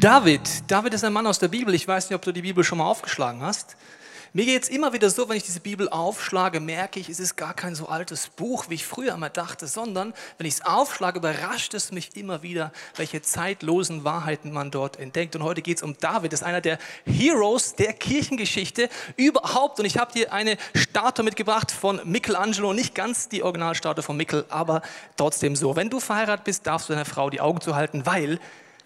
David, 0.00 0.40
David 0.66 0.94
ist 0.94 1.04
ein 1.04 1.12
Mann 1.12 1.26
aus 1.26 1.38
der 1.38 1.48
Bibel. 1.48 1.74
Ich 1.74 1.86
weiß 1.86 2.08
nicht, 2.08 2.16
ob 2.16 2.22
du 2.22 2.32
die 2.32 2.40
Bibel 2.40 2.64
schon 2.64 2.78
mal 2.78 2.86
aufgeschlagen 2.86 3.42
hast. 3.42 3.76
Mir 4.32 4.46
geht 4.46 4.62
es 4.62 4.70
immer 4.70 4.94
wieder 4.94 5.10
so, 5.10 5.28
wenn 5.28 5.36
ich 5.36 5.42
diese 5.42 5.60
Bibel 5.60 5.90
aufschlage, 5.90 6.58
merke 6.58 6.98
ich, 6.98 7.10
es 7.10 7.20
ist 7.20 7.36
gar 7.36 7.52
kein 7.52 7.74
so 7.74 7.86
altes 7.86 8.28
Buch, 8.28 8.70
wie 8.70 8.76
ich 8.76 8.86
früher 8.86 9.12
immer 9.12 9.28
dachte, 9.28 9.66
sondern 9.66 10.14
wenn 10.38 10.46
ich 10.46 10.54
es 10.54 10.64
aufschlage, 10.64 11.18
überrascht 11.18 11.74
es 11.74 11.92
mich 11.92 12.16
immer 12.16 12.42
wieder, 12.42 12.72
welche 12.96 13.20
zeitlosen 13.20 14.02
Wahrheiten 14.02 14.52
man 14.52 14.70
dort 14.70 14.98
entdeckt. 14.98 15.36
Und 15.36 15.42
heute 15.42 15.60
geht 15.60 15.76
es 15.76 15.82
um 15.82 15.94
David, 16.00 16.32
das 16.32 16.40
ist 16.40 16.46
einer 16.46 16.62
der 16.62 16.78
Heroes 17.04 17.74
der 17.74 17.92
Kirchengeschichte 17.92 18.88
überhaupt. 19.16 19.80
Und 19.80 19.84
ich 19.84 19.98
habe 19.98 20.14
dir 20.14 20.32
eine 20.32 20.56
Statue 20.74 21.26
mitgebracht 21.26 21.70
von 21.70 22.00
Michelangelo, 22.04 22.72
nicht 22.72 22.94
ganz 22.94 23.28
die 23.28 23.42
Originalstatue 23.42 24.02
von 24.02 24.16
Michel, 24.16 24.46
aber 24.48 24.80
trotzdem 25.18 25.56
so. 25.56 25.76
Wenn 25.76 25.90
du 25.90 26.00
verheiratet 26.00 26.44
bist, 26.44 26.66
darfst 26.66 26.88
du 26.88 26.94
deiner 26.94 27.04
Frau 27.04 27.28
die 27.28 27.42
Augen 27.42 27.60
zuhalten, 27.60 28.06
weil 28.06 28.40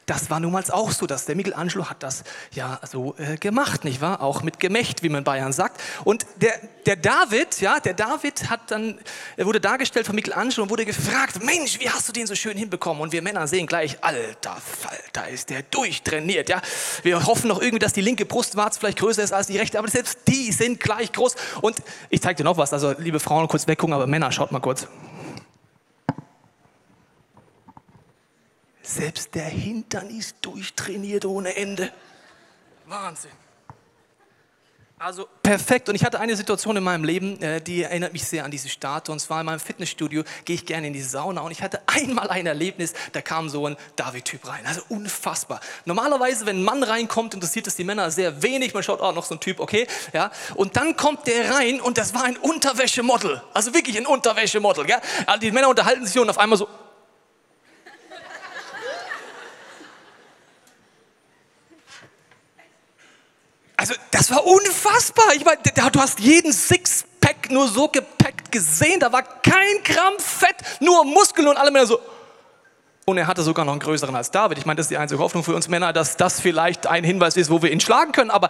das 0.06 0.30
war 0.30 0.40
nun 0.40 0.52
mal 0.52 0.64
auch 0.70 0.90
so, 0.90 1.06
dass 1.06 1.24
der 1.24 1.36
Michelangelo 1.36 1.88
hat 1.88 2.02
das 2.02 2.24
ja 2.52 2.80
so 2.90 3.14
äh, 3.18 3.36
gemacht, 3.36 3.84
nicht 3.84 4.00
wahr? 4.00 4.20
Auch 4.20 4.42
mit 4.42 4.60
Gemächt, 4.60 5.02
wie 5.02 5.08
man 5.08 5.24
Bayern 5.24 5.52
sagt. 5.52 5.80
Und 6.04 6.26
der, 6.36 6.52
der 6.86 6.96
David, 6.96 7.60
ja, 7.60 7.80
der 7.80 7.94
David 7.94 8.50
hat 8.50 8.70
dann, 8.70 8.98
er 9.36 9.46
wurde 9.46 9.60
dargestellt 9.60 10.06
von 10.06 10.14
Michelangelo 10.14 10.62
und 10.62 10.70
wurde 10.70 10.84
gefragt, 10.84 11.42
Mensch, 11.42 11.80
wie 11.80 11.88
hast 11.88 12.08
du 12.08 12.12
den 12.12 12.26
so 12.26 12.34
schön 12.34 12.56
hinbekommen? 12.56 13.02
Und 13.02 13.12
wir 13.12 13.22
Männer 13.22 13.46
sehen 13.46 13.66
gleich, 13.66 14.02
alter 14.02 14.56
Falter, 14.56 15.28
ist 15.28 15.50
der 15.50 15.62
durchtrainiert, 15.62 16.48
ja. 16.48 16.60
Wir 17.02 17.24
hoffen 17.26 17.48
noch 17.48 17.60
irgendwie, 17.60 17.78
dass 17.78 17.92
die 17.92 18.02
linke 18.02 18.26
Brustwarze 18.26 18.80
vielleicht 18.80 18.98
größer 18.98 19.22
ist 19.22 19.32
als 19.32 19.46
die 19.46 19.58
rechte, 19.58 19.78
aber 19.78 19.88
selbst 19.88 20.18
die 20.28 20.52
sind 20.52 20.80
gleich 20.80 21.12
groß. 21.12 21.34
Und 21.62 21.76
ich 22.10 22.20
zeige 22.20 22.38
dir 22.38 22.44
noch 22.44 22.56
was, 22.56 22.72
also 22.72 22.94
liebe 22.98 23.20
Frauen, 23.20 23.48
kurz 23.48 23.66
weggucken, 23.66 23.94
aber 23.94 24.06
Männer, 24.06 24.32
schaut 24.32 24.52
mal 24.52 24.60
kurz. 24.60 24.86
Selbst 28.84 29.34
der 29.34 29.46
Hintern 29.46 30.10
ist 30.10 30.36
durchtrainiert 30.42 31.24
ohne 31.24 31.56
Ende. 31.56 31.90
Wahnsinn. 32.86 33.30
Also 34.98 35.26
perfekt. 35.42 35.88
Und 35.88 35.96
ich 35.96 36.04
hatte 36.04 36.20
eine 36.20 36.36
Situation 36.36 36.76
in 36.76 36.84
meinem 36.84 37.02
Leben, 37.02 37.40
äh, 37.42 37.60
die 37.60 37.82
erinnert 37.82 38.12
mich 38.12 38.24
sehr 38.24 38.44
an 38.44 38.50
diese 38.50 38.68
Statue. 38.68 39.12
Und 39.12 39.20
zwar 39.20 39.40
in 39.40 39.46
meinem 39.46 39.58
Fitnessstudio 39.58 40.22
gehe 40.44 40.54
ich 40.54 40.66
gerne 40.66 40.86
in 40.86 40.92
die 40.92 41.02
Sauna. 41.02 41.40
Und 41.40 41.50
ich 41.50 41.62
hatte 41.62 41.80
einmal 41.86 42.28
ein 42.28 42.46
Erlebnis, 42.46 42.92
da 43.12 43.22
kam 43.22 43.48
so 43.48 43.66
ein 43.66 43.76
David-Typ 43.96 44.46
rein. 44.46 44.66
Also 44.66 44.82
unfassbar. 44.90 45.60
Normalerweise, 45.86 46.44
wenn 46.44 46.60
ein 46.60 46.62
Mann 46.62 46.82
reinkommt, 46.82 47.32
interessiert 47.32 47.66
es 47.66 47.76
die 47.76 47.84
Männer 47.84 48.10
sehr 48.10 48.42
wenig. 48.42 48.74
Man 48.74 48.82
schaut, 48.82 49.00
oh, 49.00 49.12
noch 49.12 49.24
so 49.24 49.34
ein 49.34 49.40
Typ, 49.40 49.60
okay. 49.60 49.86
Ja. 50.12 50.30
Und 50.54 50.76
dann 50.76 50.94
kommt 50.96 51.26
der 51.26 51.54
rein 51.54 51.80
und 51.80 51.96
das 51.96 52.14
war 52.14 52.24
ein 52.24 52.36
Unterwäschemodel. 52.36 53.42
Also 53.54 53.72
wirklich 53.72 53.96
ein 53.96 54.06
Unterwäschemodel. 54.06 54.84
Gell? 54.84 55.00
Also 55.26 55.40
die 55.40 55.52
Männer 55.52 55.68
unterhalten 55.68 56.06
sich 56.06 56.18
und 56.18 56.28
auf 56.28 56.38
einmal 56.38 56.58
so, 56.58 56.68
Also 63.84 64.00
das 64.10 64.30
war 64.30 64.46
unfassbar. 64.46 65.26
Ich 65.36 65.44
meine, 65.44 65.58
du 65.92 66.00
hast 66.00 66.18
jeden 66.18 66.54
Sixpack 66.54 67.50
nur 67.50 67.68
so 67.68 67.86
gepackt 67.88 68.50
gesehen. 68.50 68.98
Da 68.98 69.12
war 69.12 69.22
kein 69.22 69.82
Gramm 69.84 70.14
Fett, 70.18 70.56
nur 70.80 71.04
Muskeln 71.04 71.46
und 71.48 71.58
alle 71.58 71.70
Männer 71.70 71.84
so. 71.84 72.00
Und 73.04 73.18
er 73.18 73.26
hatte 73.26 73.42
sogar 73.42 73.66
noch 73.66 73.72
einen 73.72 73.80
größeren 73.80 74.16
als 74.16 74.30
David. 74.30 74.56
Ich 74.56 74.64
meine, 74.64 74.78
das 74.78 74.86
ist 74.86 74.90
die 74.90 74.96
einzige 74.96 75.20
Hoffnung 75.20 75.44
für 75.44 75.54
uns 75.54 75.68
Männer, 75.68 75.92
dass 75.92 76.16
das 76.16 76.40
vielleicht 76.40 76.86
ein 76.86 77.04
Hinweis 77.04 77.36
ist, 77.36 77.50
wo 77.50 77.60
wir 77.60 77.70
ihn 77.70 77.80
schlagen 77.80 78.12
können. 78.12 78.30
Aber 78.30 78.48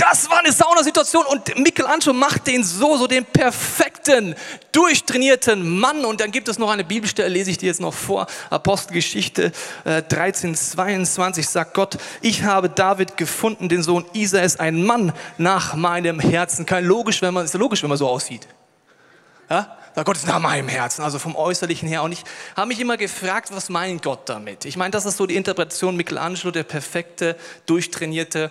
das 0.00 0.30
war 0.30 0.38
eine 0.38 0.50
Saunasituation 0.50 1.26
und 1.26 1.58
Michelangelo 1.58 2.14
macht 2.14 2.46
den 2.46 2.64
so, 2.64 2.96
so 2.96 3.06
den 3.06 3.26
perfekten, 3.26 4.34
durchtrainierten 4.72 5.78
Mann. 5.78 6.06
Und 6.06 6.20
dann 6.20 6.30
gibt 6.30 6.48
es 6.48 6.58
noch 6.58 6.70
eine 6.70 6.84
Bibelstelle, 6.84 7.28
lese 7.28 7.50
ich 7.50 7.58
dir 7.58 7.66
jetzt 7.66 7.80
noch 7.80 7.92
vor. 7.92 8.26
Apostelgeschichte 8.48 9.52
äh, 9.84 10.02
13, 10.02 10.54
22 10.54 11.46
sagt 11.46 11.74
Gott, 11.74 11.98
ich 12.22 12.44
habe 12.44 12.70
David 12.70 13.18
gefunden, 13.18 13.68
den 13.68 13.82
Sohn 13.82 14.06
Isa 14.14 14.40
ist 14.40 14.58
ein 14.58 14.84
Mann 14.84 15.12
nach 15.36 15.74
meinem 15.74 16.18
Herzen. 16.18 16.64
Kein 16.64 16.86
logisch, 16.86 17.20
wenn 17.20 17.34
man, 17.34 17.44
ist 17.44 17.52
ja 17.52 17.60
logisch, 17.60 17.82
wenn 17.82 17.90
man 17.90 17.98
so 17.98 18.08
aussieht. 18.08 18.48
Ja? 19.50 19.76
Gott 20.04 20.16
ist 20.16 20.26
nach 20.26 20.38
meinem 20.38 20.68
Herzen, 20.68 21.02
also 21.02 21.18
vom 21.18 21.36
Äußerlichen 21.36 21.88
her. 21.88 22.02
Und 22.02 22.12
ich 22.12 22.22
habe 22.56 22.68
mich 22.68 22.80
immer 22.80 22.96
gefragt, 22.96 23.50
was 23.52 23.68
meint 23.68 24.02
Gott 24.02 24.28
damit? 24.28 24.64
Ich 24.64 24.76
meine, 24.76 24.92
das 24.92 25.04
ist 25.04 25.16
so 25.16 25.26
die 25.26 25.36
Interpretation 25.36 25.96
Michelangelo, 25.96 26.52
der 26.52 26.62
perfekte, 26.62 27.36
durchtrainierte 27.66 28.50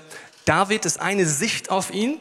David 0.49 0.83
ist 0.85 0.99
eine 0.99 1.27
Sicht 1.27 1.69
auf 1.69 1.93
ihn. 1.93 2.17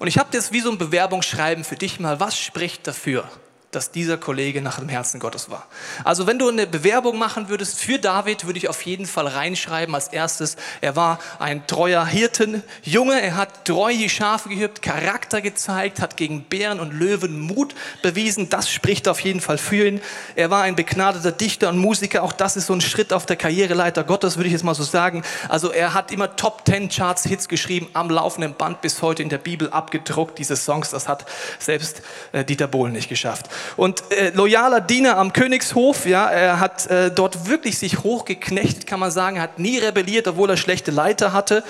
Und 0.00 0.06
ich 0.06 0.18
habe 0.18 0.28
das 0.32 0.52
wie 0.52 0.60
so 0.60 0.70
ein 0.70 0.76
Bewerbungsschreiben 0.76 1.64
für 1.64 1.76
dich 1.76 1.98
mal. 1.98 2.20
Was 2.20 2.38
spricht 2.38 2.86
dafür? 2.86 3.26
Dass 3.70 3.92
dieser 3.92 4.18
Kollege 4.18 4.62
nach 4.62 4.80
dem 4.80 4.88
Herzen 4.88 5.20
Gottes 5.20 5.48
war. 5.48 5.66
Also 6.02 6.26
wenn 6.26 6.40
du 6.40 6.48
eine 6.48 6.66
Bewerbung 6.66 7.18
machen 7.18 7.48
würdest 7.48 7.78
für 7.78 7.98
David, 7.98 8.44
würde 8.44 8.58
ich 8.58 8.68
auf 8.68 8.82
jeden 8.82 9.06
Fall 9.06 9.28
reinschreiben 9.28 9.94
als 9.94 10.08
erstes, 10.08 10.56
er 10.80 10.96
war 10.96 11.20
ein 11.38 11.66
treuer 11.68 12.04
Hirtenjunge, 12.04 13.20
er 13.20 13.36
hat 13.36 13.64
treu 13.64 13.92
die 13.92 14.08
Schafe 14.08 14.48
gehüpft, 14.48 14.82
Charakter 14.82 15.40
gezeigt, 15.40 16.00
hat 16.00 16.16
gegen 16.16 16.42
Bären 16.42 16.80
und 16.80 16.92
Löwen 16.92 17.38
Mut 17.38 17.76
bewiesen, 18.02 18.48
das 18.48 18.68
spricht 18.70 19.06
auf 19.06 19.20
jeden 19.20 19.40
Fall 19.40 19.58
für 19.58 19.86
ihn. 19.86 20.00
Er 20.34 20.50
war 20.50 20.62
ein 20.62 20.74
begnadeter 20.74 21.30
Dichter 21.30 21.68
und 21.68 21.78
Musiker, 21.78 22.24
auch 22.24 22.32
das 22.32 22.56
ist 22.56 22.66
so 22.66 22.72
ein 22.72 22.80
Schritt 22.80 23.12
auf 23.12 23.24
der 23.24 23.36
Karriereleiter 23.36 24.02
Gottes, 24.02 24.36
würde 24.36 24.48
ich 24.48 24.52
jetzt 24.52 24.64
mal 24.64 24.74
so 24.74 24.82
sagen. 24.82 25.22
Also 25.48 25.70
er 25.70 25.94
hat 25.94 26.10
immer 26.10 26.34
Top 26.34 26.62
10 26.66 26.88
Charts 26.88 27.22
Hits 27.22 27.48
geschrieben, 27.48 27.88
am 27.92 28.10
laufenden 28.10 28.54
Band 28.54 28.80
bis 28.80 29.00
heute 29.00 29.22
in 29.22 29.28
der 29.28 29.38
Bibel 29.38 29.70
abgedruckt, 29.70 30.38
diese 30.40 30.56
Songs, 30.56 30.90
das 30.90 31.06
hat 31.06 31.24
selbst 31.60 32.02
äh, 32.32 32.44
Dieter 32.44 32.66
Bohlen 32.66 32.92
nicht 32.92 33.08
geschafft. 33.08 33.48
Und 33.76 34.02
äh, 34.12 34.30
loyaler 34.30 34.80
Diener 34.80 35.16
am 35.16 35.32
Königshof, 35.32 36.06
ja, 36.06 36.28
er 36.28 36.60
hat 36.60 36.86
äh, 36.86 37.10
dort 37.10 37.48
wirklich 37.48 37.78
sich 37.78 38.02
hochgeknechtet, 38.02 38.86
kann 38.86 39.00
man 39.00 39.10
sagen, 39.10 39.36
er 39.36 39.42
hat 39.42 39.58
nie 39.58 39.78
rebelliert, 39.78 40.28
obwohl 40.28 40.50
er 40.50 40.56
schlechte 40.56 40.90
Leiter 40.90 41.32
hatte. 41.32 41.64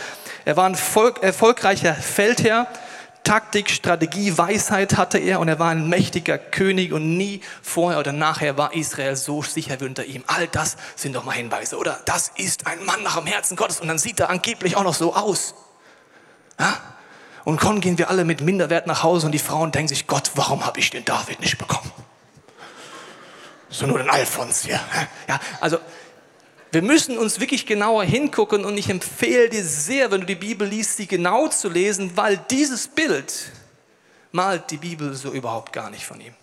Er 0.44 0.56
war 0.56 0.66
ein 0.66 0.74
Volk, 0.74 1.22
erfolgreicher 1.22 1.94
Feldherr. 1.94 2.66
Taktik, 3.22 3.70
Strategie, 3.70 4.36
Weisheit 4.36 4.96
hatte 4.96 5.18
er 5.18 5.40
und 5.40 5.48
er 5.48 5.58
war 5.58 5.70
ein 5.70 5.88
mächtiger 5.88 6.38
König 6.38 6.92
und 6.92 7.16
nie 7.16 7.42
vorher 7.62 8.00
oder 8.00 8.12
nachher 8.12 8.56
war 8.56 8.74
Israel 8.74 9.14
so 9.14 9.42
sicher 9.42 9.78
wie 9.80 9.84
unter 9.84 10.04
ihm. 10.04 10.24
All 10.26 10.48
das 10.48 10.76
sind 10.96 11.14
doch 11.14 11.24
mal 11.24 11.32
Hinweise, 11.32 11.76
oder? 11.76 12.00
Das 12.06 12.32
ist 12.36 12.66
ein 12.66 12.82
Mann 12.84 13.02
nach 13.02 13.18
dem 13.18 13.26
Herzen 13.26 13.56
Gottes 13.56 13.80
und 13.80 13.88
dann 13.88 13.98
sieht 13.98 14.20
er 14.20 14.30
angeblich 14.30 14.76
auch 14.76 14.84
noch 14.84 14.94
so 14.94 15.14
aus. 15.14 15.54
Ja? 16.58 16.80
Und 17.44 17.58
kommen 17.58 17.80
gehen 17.80 17.98
wir 17.98 18.10
alle 18.10 18.24
mit 18.24 18.40
Minderwert 18.40 18.86
nach 18.86 19.02
Hause 19.02 19.26
und 19.26 19.32
die 19.32 19.38
Frauen 19.38 19.72
denken 19.72 19.88
sich, 19.88 20.06
Gott, 20.06 20.32
warum 20.34 20.66
habe 20.66 20.78
ich 20.78 20.90
den 20.90 21.04
David 21.04 21.40
nicht 21.40 21.58
bekommen? 21.58 21.90
So 23.70 23.86
nur 23.86 23.98
den 23.98 24.10
Alphons 24.10 24.64
hier. 24.64 24.80
Ja, 25.28 25.40
also 25.60 25.78
wir 26.72 26.82
müssen 26.82 27.18
uns 27.18 27.40
wirklich 27.40 27.66
genauer 27.66 28.04
hingucken 28.04 28.64
und 28.64 28.76
ich 28.78 28.88
empfehle 28.90 29.48
dir 29.48 29.64
sehr, 29.64 30.10
wenn 30.10 30.20
du 30.20 30.26
die 30.26 30.34
Bibel 30.34 30.68
liest, 30.68 30.96
sie 30.96 31.06
genau 31.06 31.48
zu 31.48 31.68
lesen, 31.68 32.16
weil 32.16 32.36
dieses 32.50 32.86
Bild 32.86 33.32
malt 34.32 34.70
die 34.70 34.76
Bibel 34.76 35.14
so 35.14 35.32
überhaupt 35.32 35.72
gar 35.72 35.90
nicht 35.90 36.04
von 36.04 36.20
ihm. 36.20 36.34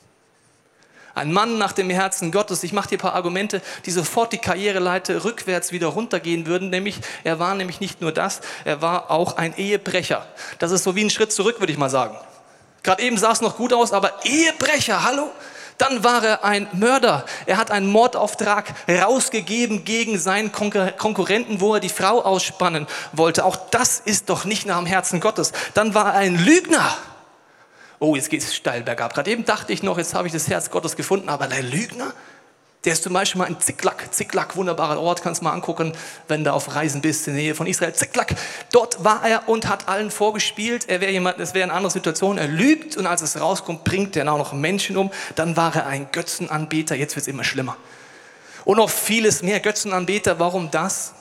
Ein 1.18 1.34
Mann 1.34 1.58
nach 1.58 1.72
dem 1.72 1.90
Herzen 1.90 2.32
Gottes. 2.32 2.62
Ich 2.62 2.74
mache 2.74 2.90
dir 2.90 2.98
ein 2.98 3.02
paar 3.02 3.16
Argumente, 3.16 3.64
die 3.88 3.92
sofort 3.92 4.34
die 4.34 4.38
Karriereleiter 4.38 5.24
rückwärts 5.24 5.72
wieder 5.72 5.88
runtergehen 5.88 6.46
würden. 6.46 6.70
Nämlich, 6.70 7.00
er 7.24 7.40
war 7.40 7.56
nämlich 7.56 7.80
nicht 7.80 8.02
nur 8.02 8.12
das, 8.12 8.42
er 8.66 8.84
war 8.84 9.10
auch 9.10 9.36
ein 9.36 9.58
Ehebrecher. 9.58 10.28
Das 10.60 10.70
ist 10.70 10.84
so 10.84 10.96
wie 10.96 11.04
ein 11.04 11.10
Schritt 11.10 11.34
zurück, 11.34 11.60
würde 11.60 11.74
ich 11.74 11.80
mal 11.80 11.90
sagen. 11.90 12.16
Gerade 12.84 13.02
eben 13.02 13.18
sah 13.18 13.32
es 13.32 13.42
noch 13.42 13.58
gut 13.58 13.74
aus, 13.74 13.94
aber 13.94 14.14
Ehebrecher, 14.26 15.04
hallo? 15.04 15.32
Dann 15.80 16.04
war 16.04 16.24
er 16.24 16.44
ein 16.44 16.68
Mörder. 16.74 17.26
Er 17.48 17.58
hat 17.58 17.72
einen 17.72 17.88
Mordauftrag 17.88 18.76
rausgegeben 18.88 19.86
gegen 19.86 20.20
seinen 20.20 20.52
Konkurrenten, 20.52 21.62
wo 21.62 21.74
er 21.74 21.80
die 21.80 21.90
Frau 21.90 22.22
ausspannen 22.22 22.86
wollte. 23.14 23.44
Auch 23.44 23.58
das 23.72 24.00
ist 24.00 24.30
doch 24.30 24.46
nicht 24.46 24.68
nach 24.68 24.78
dem 24.78 24.86
Herzen 24.86 25.20
Gottes. 25.20 25.52
Dann 25.74 25.96
war 25.96 26.14
er 26.14 26.20
ein 26.20 26.38
Lügner 26.38 26.96
oh, 28.00 28.16
jetzt 28.16 28.30
geht 28.30 28.42
es 28.42 28.56
steil 28.56 28.84
bergab. 28.84 29.14
Gerade 29.14 29.32
eben 29.32 29.46
dachte 29.46 29.74
ich 29.74 29.84
noch, 29.84 29.98
jetzt 29.98 30.14
habe 30.14 30.28
ich 30.28 30.34
das 30.34 30.48
Herz 30.48 30.70
Gottes 30.70 30.96
gefunden, 30.96 31.30
aber 31.30 31.48
der 31.48 31.64
Lügner, 31.64 32.14
der 32.86 32.94
ist 32.94 33.04
zum 33.04 33.14
Beispiel 33.14 33.40
mal 33.40 33.48
in 33.48 33.60
Ziklag. 33.60 34.14
Ziklag, 34.14 34.56
wunderbarer 34.56 35.02
Ort, 35.02 35.22
kannst 35.22 35.42
du 35.42 35.46
mal 35.46 35.52
angucken, 35.52 35.94
wenn 36.28 36.44
du 36.44 36.54
auf 36.54 36.74
Reisen 36.76 37.02
bist 37.02 37.28
in 37.28 37.34
der 37.34 37.44
Nähe 37.44 37.56
von 37.56 37.68
Israel. 37.68 37.94
Ziklag, 37.94 38.34
dort 38.72 39.04
war 39.04 39.28
er 39.28 39.50
und 39.50 39.68
hat 39.68 39.90
allen 39.90 40.12
vorgespielt, 40.12 40.88
er 40.88 41.02
wäre 41.02 41.12
jemand, 41.12 41.40
es 41.40 41.54
wäre 41.54 41.64
eine 41.64 41.74
andere 41.74 41.92
Situation. 41.92 42.38
Er 42.38 42.48
lügt 42.48 42.96
und 42.96 43.08
als 43.08 43.22
es 43.22 43.40
rauskommt, 43.40 43.84
bringt 43.84 44.16
er 44.16 44.32
auch 44.32 44.38
noch 44.38 44.54
Menschen 44.54 44.96
um. 44.96 45.12
Dann 45.36 45.58
war 45.58 45.76
er 45.76 45.88
ein 45.88 46.12
Götzenanbeter, 46.12 46.96
jetzt 46.96 47.16
wird 47.16 47.24
es 47.24 47.28
immer 47.28 47.44
schlimmer. 47.44 47.76
Und 48.64 48.78
noch 48.78 48.90
vieles 48.90 49.42
mehr 49.42 49.60
Götzenanbeter. 49.60 50.40
Warum 50.40 50.70
das? 50.72 51.14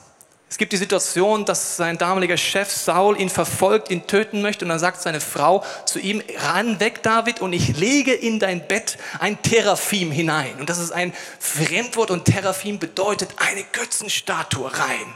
Es 0.49 0.57
gibt 0.57 0.71
die 0.71 0.77
Situation, 0.77 1.43
dass 1.43 1.75
sein 1.75 1.97
damaliger 1.97 2.37
Chef 2.37 2.71
Saul 2.71 3.19
ihn 3.19 3.29
verfolgt, 3.29 3.91
ihn 3.91 4.07
töten 4.07 4.41
möchte 4.41 4.63
und 4.63 4.69
dann 4.69 4.79
sagt 4.79 5.01
seine 5.01 5.19
Frau 5.19 5.63
zu 5.85 5.99
ihm, 5.99 6.23
ran 6.37 6.79
weg 6.79 7.03
David 7.03 7.41
und 7.41 7.51
ich 7.51 7.77
lege 7.77 8.13
in 8.13 8.39
dein 8.39 8.65
Bett 8.65 8.97
ein 9.19 9.41
Teraphim 9.41 10.09
hinein. 10.09 10.55
Und 10.59 10.69
das 10.69 10.79
ist 10.79 10.91
ein 10.91 11.13
Fremdwort 11.39 12.11
und 12.11 12.23
Teraphim 12.23 12.79
bedeutet 12.79 13.29
eine 13.37 13.63
Götzenstatue 13.63 14.71
rein. 14.71 15.13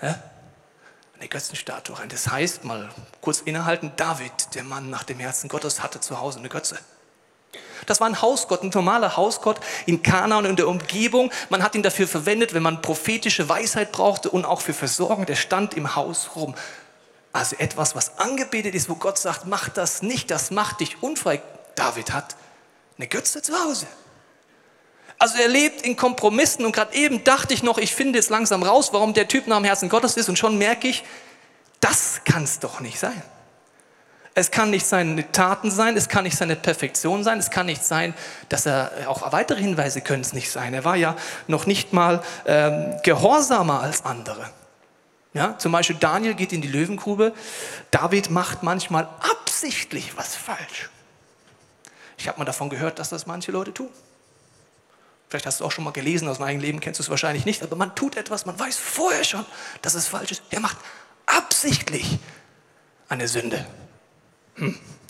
Ja? 0.00 0.22
Eine 1.18 1.28
Götzenstatue 1.28 1.98
rein. 1.98 2.08
Das 2.08 2.28
heißt, 2.28 2.62
mal 2.62 2.88
kurz 3.20 3.40
innehalten, 3.40 3.90
David, 3.96 4.54
der 4.54 4.62
Mann 4.62 4.90
nach 4.90 5.02
dem 5.02 5.18
Herzen 5.18 5.48
Gottes, 5.48 5.82
hatte 5.82 6.00
zu 6.00 6.20
Hause 6.20 6.38
eine 6.38 6.48
Götze. 6.48 6.78
Das 7.84 8.00
war 8.00 8.08
ein 8.08 8.22
Hausgott, 8.22 8.62
ein 8.62 8.70
normaler 8.72 9.16
Hausgott 9.16 9.60
in 9.84 10.02
Kanaan 10.02 10.44
und 10.44 10.50
in 10.50 10.56
der 10.56 10.68
Umgebung. 10.68 11.30
Man 11.50 11.62
hat 11.62 11.74
ihn 11.74 11.82
dafür 11.82 12.08
verwendet, 12.08 12.54
wenn 12.54 12.62
man 12.62 12.80
prophetische 12.80 13.48
Weisheit 13.48 13.92
brauchte 13.92 14.30
und 14.30 14.44
auch 14.44 14.60
für 14.60 14.72
Versorgung. 14.72 15.26
Der 15.26 15.36
stand 15.36 15.74
im 15.74 15.94
Haus 15.96 16.30
rum. 16.34 16.54
Also 17.32 17.56
etwas, 17.56 17.94
was 17.94 18.18
angebetet 18.18 18.74
ist, 18.74 18.88
wo 18.88 18.94
Gott 18.94 19.18
sagt, 19.18 19.46
mach 19.46 19.68
das 19.68 20.00
nicht, 20.02 20.30
das 20.30 20.50
macht 20.50 20.80
dich 20.80 21.02
unfrei. 21.02 21.42
David 21.74 22.12
hat 22.12 22.34
eine 22.96 23.06
Götze 23.06 23.42
zu 23.42 23.52
Hause. 23.52 23.86
Also 25.18 25.38
er 25.38 25.48
lebt 25.48 25.82
in 25.82 25.96
Kompromissen 25.96 26.64
und 26.64 26.72
gerade 26.72 26.94
eben 26.94 27.24
dachte 27.24 27.54
ich 27.54 27.62
noch, 27.62 27.78
ich 27.78 27.94
finde 27.94 28.18
jetzt 28.18 28.30
langsam 28.30 28.62
raus, 28.62 28.90
warum 28.92 29.14
der 29.14 29.28
Typ 29.28 29.46
nach 29.46 29.56
dem 29.56 29.64
Herzen 29.64 29.88
Gottes 29.88 30.16
ist 30.16 30.28
und 30.28 30.38
schon 30.38 30.58
merke 30.58 30.88
ich, 30.88 31.04
das 31.80 32.20
kann 32.24 32.44
es 32.44 32.58
doch 32.58 32.80
nicht 32.80 32.98
sein. 32.98 33.22
Es 34.38 34.50
kann 34.50 34.68
nicht 34.68 34.84
seine 34.84 35.32
Taten 35.32 35.70
sein, 35.70 35.96
es 35.96 36.10
kann 36.10 36.24
nicht 36.24 36.36
seine 36.36 36.56
Perfektion 36.56 37.24
sein, 37.24 37.38
es 37.38 37.50
kann 37.50 37.64
nicht 37.64 37.82
sein, 37.82 38.12
dass 38.50 38.66
er, 38.66 38.92
auch 39.06 39.32
weitere 39.32 39.62
Hinweise 39.62 40.02
können 40.02 40.20
es 40.20 40.34
nicht 40.34 40.50
sein. 40.50 40.74
Er 40.74 40.84
war 40.84 40.94
ja 40.94 41.16
noch 41.46 41.64
nicht 41.64 41.94
mal 41.94 42.22
ähm, 42.44 42.98
gehorsamer 43.02 43.80
als 43.80 44.04
andere. 44.04 44.50
Ja, 45.32 45.56
zum 45.56 45.72
Beispiel 45.72 45.96
Daniel 45.96 46.34
geht 46.34 46.52
in 46.52 46.60
die 46.60 46.68
Löwengrube, 46.68 47.32
David 47.90 48.28
macht 48.28 48.62
manchmal 48.62 49.08
absichtlich 49.20 50.18
was 50.18 50.36
falsch. 50.36 50.90
Ich 52.18 52.28
habe 52.28 52.38
mal 52.38 52.44
davon 52.44 52.68
gehört, 52.68 52.98
dass 52.98 53.08
das 53.08 53.24
manche 53.24 53.52
Leute 53.52 53.72
tun. 53.72 53.88
Vielleicht 55.30 55.46
hast 55.46 55.60
du 55.60 55.64
auch 55.64 55.72
schon 55.72 55.84
mal 55.84 55.92
gelesen, 55.92 56.28
aus 56.28 56.40
meinem 56.40 56.60
Leben 56.60 56.80
kennst 56.80 57.00
du 57.00 57.02
es 57.02 57.08
wahrscheinlich 57.08 57.46
nicht, 57.46 57.62
aber 57.62 57.76
man 57.76 57.94
tut 57.94 58.18
etwas, 58.18 58.44
man 58.44 58.58
weiß 58.58 58.76
vorher 58.76 59.24
schon, 59.24 59.46
dass 59.80 59.94
es 59.94 60.06
falsch 60.06 60.32
ist. 60.32 60.42
Er 60.50 60.60
macht 60.60 60.76
absichtlich 61.24 62.18
eine 63.08 63.28
Sünde. 63.28 63.64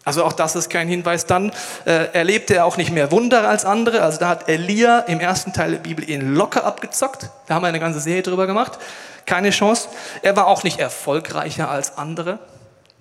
Also 0.07 0.25
auch 0.25 0.33
das 0.33 0.55
ist 0.55 0.71
kein 0.71 0.87
Hinweis. 0.87 1.27
Dann 1.27 1.51
äh, 1.85 2.13
erlebte 2.13 2.55
er 2.55 2.65
auch 2.65 2.77
nicht 2.77 2.93
mehr 2.93 3.11
Wunder 3.11 3.49
als 3.49 3.65
andere. 3.65 4.03
Also 4.03 4.21
da 4.21 4.29
hat 4.29 4.49
Elia 4.49 5.01
im 5.01 5.19
ersten 5.19 5.53
Teil 5.53 5.73
der 5.73 5.79
Bibel 5.79 6.09
ihn 6.09 6.35
locker 6.35 6.65
abgezockt. 6.65 7.29
Da 7.49 7.55
haben 7.55 7.63
wir 7.65 7.69
eine 7.69 7.81
ganze 7.81 7.99
Serie 7.99 8.23
drüber 8.23 8.47
gemacht. 8.47 8.79
Keine 9.27 9.51
Chance. 9.51 9.89
Er 10.23 10.37
war 10.37 10.47
auch 10.47 10.63
nicht 10.63 10.79
erfolgreicher 10.79 11.69
als 11.69 11.99
andere. 11.99 12.39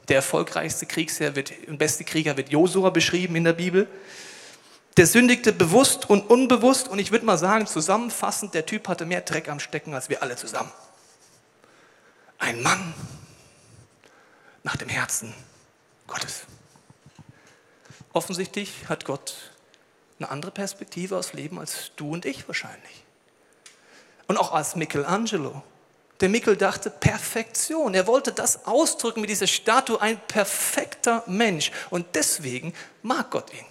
Der 0.08 0.16
erfolgreichste 0.16 0.88
Kriegsherr 0.88 1.36
wird, 1.36 1.52
und 1.68 1.78
beste 1.78 2.06
Krieger 2.06 2.38
wird 2.38 2.50
Josua 2.50 2.90
beschrieben 2.90 3.36
in 3.36 3.44
der 3.44 3.54
Bibel. 3.54 3.88
Der 4.98 5.06
sündigte 5.06 5.54
bewusst 5.54 6.10
und 6.10 6.28
unbewusst. 6.28 6.88
Und 6.88 6.98
ich 6.98 7.12
würde 7.12 7.28
mal 7.28 7.38
sagen, 7.38 7.68
zusammenfassend, 7.68 8.56
der 8.56 8.66
Typ 8.66 8.88
hatte 8.88 9.06
mehr 9.06 9.22
Dreck 9.22 9.48
am 9.48 9.60
Stecken 9.60 9.94
als 9.94 10.10
wir 10.10 10.24
alle 10.24 10.38
zusammen. 10.38 10.72
Ein 12.40 12.64
Mann 12.64 12.96
nach 14.64 14.76
dem 14.76 14.90
Herzen 14.90 15.36
Gottes. 16.08 16.44
Offensichtlich 18.14 18.88
hat 18.88 19.06
Gott 19.06 19.52
eine 20.20 20.30
andere 20.30 20.52
Perspektive 20.52 21.18
aufs 21.18 21.34
Leben 21.34 21.60
als 21.60 21.92
du 21.96 22.12
und 22.14 22.26
ich 22.26 22.48
wahrscheinlich. 22.48 23.04
Und 24.28 24.38
auch 24.38 24.54
als 24.54 24.76
Michelangelo. 24.76 25.62
Der 26.22 26.30
Michel 26.30 26.56
dachte 26.56 26.90
Perfektion. 26.90 27.94
Er 27.94 28.08
wollte 28.08 28.32
das 28.32 28.66
ausdrücken 28.66 29.22
mit 29.22 29.30
dieser 29.30 29.48
Statue, 29.48 30.02
ein 30.02 30.20
perfekter 30.28 31.24
Mensch. 31.28 31.72
Und 31.90 32.08
deswegen 32.16 32.74
mag 33.02 33.32
Gott 33.32 33.54
ihn. 33.54 33.66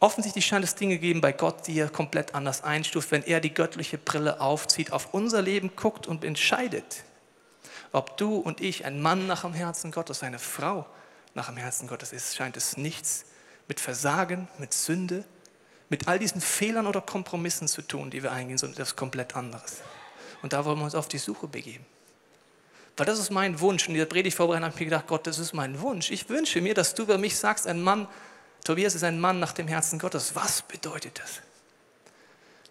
Offensichtlich 0.00 0.44
scheint 0.44 0.64
es 0.64 0.74
Dinge 0.74 0.98
geben 0.98 1.20
bei 1.20 1.32
Gott, 1.32 1.66
die 1.66 1.78
er 1.78 1.88
komplett 1.88 2.34
anders 2.34 2.62
einstuft, 2.62 3.10
wenn 3.10 3.22
er 3.22 3.40
die 3.40 3.54
göttliche 3.54 3.98
Brille 3.98 4.40
aufzieht, 4.40 4.92
auf 4.92 5.14
unser 5.14 5.40
Leben 5.40 5.76
guckt 5.76 6.06
und 6.06 6.24
entscheidet, 6.24 7.04
ob 7.94 8.16
du 8.16 8.36
und 8.36 8.60
ich 8.60 8.84
ein 8.84 9.00
Mann 9.00 9.28
nach 9.28 9.42
dem 9.42 9.54
Herzen 9.54 9.92
Gottes, 9.92 10.24
eine 10.24 10.40
Frau 10.40 10.84
nach 11.34 11.46
dem 11.46 11.56
Herzen 11.56 11.86
Gottes 11.86 12.12
ist, 12.12 12.34
scheint 12.34 12.56
es 12.56 12.76
nichts 12.76 13.24
mit 13.68 13.78
Versagen, 13.78 14.48
mit 14.58 14.74
Sünde, 14.74 15.24
mit 15.88 16.08
all 16.08 16.18
diesen 16.18 16.40
Fehlern 16.40 16.88
oder 16.88 17.00
Kompromissen 17.00 17.68
zu 17.68 17.82
tun, 17.82 18.10
die 18.10 18.22
wir 18.22 18.32
eingehen, 18.32 18.58
sondern 18.58 18.80
etwas 18.80 18.96
komplett 18.96 19.36
anderes. 19.36 19.80
Und 20.42 20.52
da 20.52 20.64
wollen 20.64 20.78
wir 20.78 20.84
uns 20.84 20.96
auf 20.96 21.06
die 21.06 21.18
Suche 21.18 21.46
begeben. 21.46 21.86
Weil 22.96 23.06
das 23.06 23.20
ist 23.20 23.30
mein 23.30 23.60
Wunsch. 23.60 23.86
Und 23.86 23.94
in 23.94 24.00
der 24.00 24.06
Predigt 24.06 24.36
vorbereitet 24.36 24.64
habe 24.64 24.74
ich 24.74 24.80
mir 24.80 24.86
gedacht, 24.86 25.06
Gott, 25.06 25.26
das 25.26 25.38
ist 25.38 25.52
mein 25.52 25.80
Wunsch. 25.80 26.10
Ich 26.10 26.28
wünsche 26.28 26.60
mir, 26.60 26.74
dass 26.74 26.94
du 26.94 27.04
über 27.04 27.16
mich 27.16 27.36
sagst, 27.36 27.66
ein 27.66 27.80
Mann, 27.80 28.08
Tobias 28.64 28.96
ist 28.96 29.04
ein 29.04 29.20
Mann 29.20 29.38
nach 29.38 29.52
dem 29.52 29.68
Herzen 29.68 30.00
Gottes. 30.00 30.34
Was 30.34 30.62
bedeutet 30.62 31.20
das? 31.20 31.40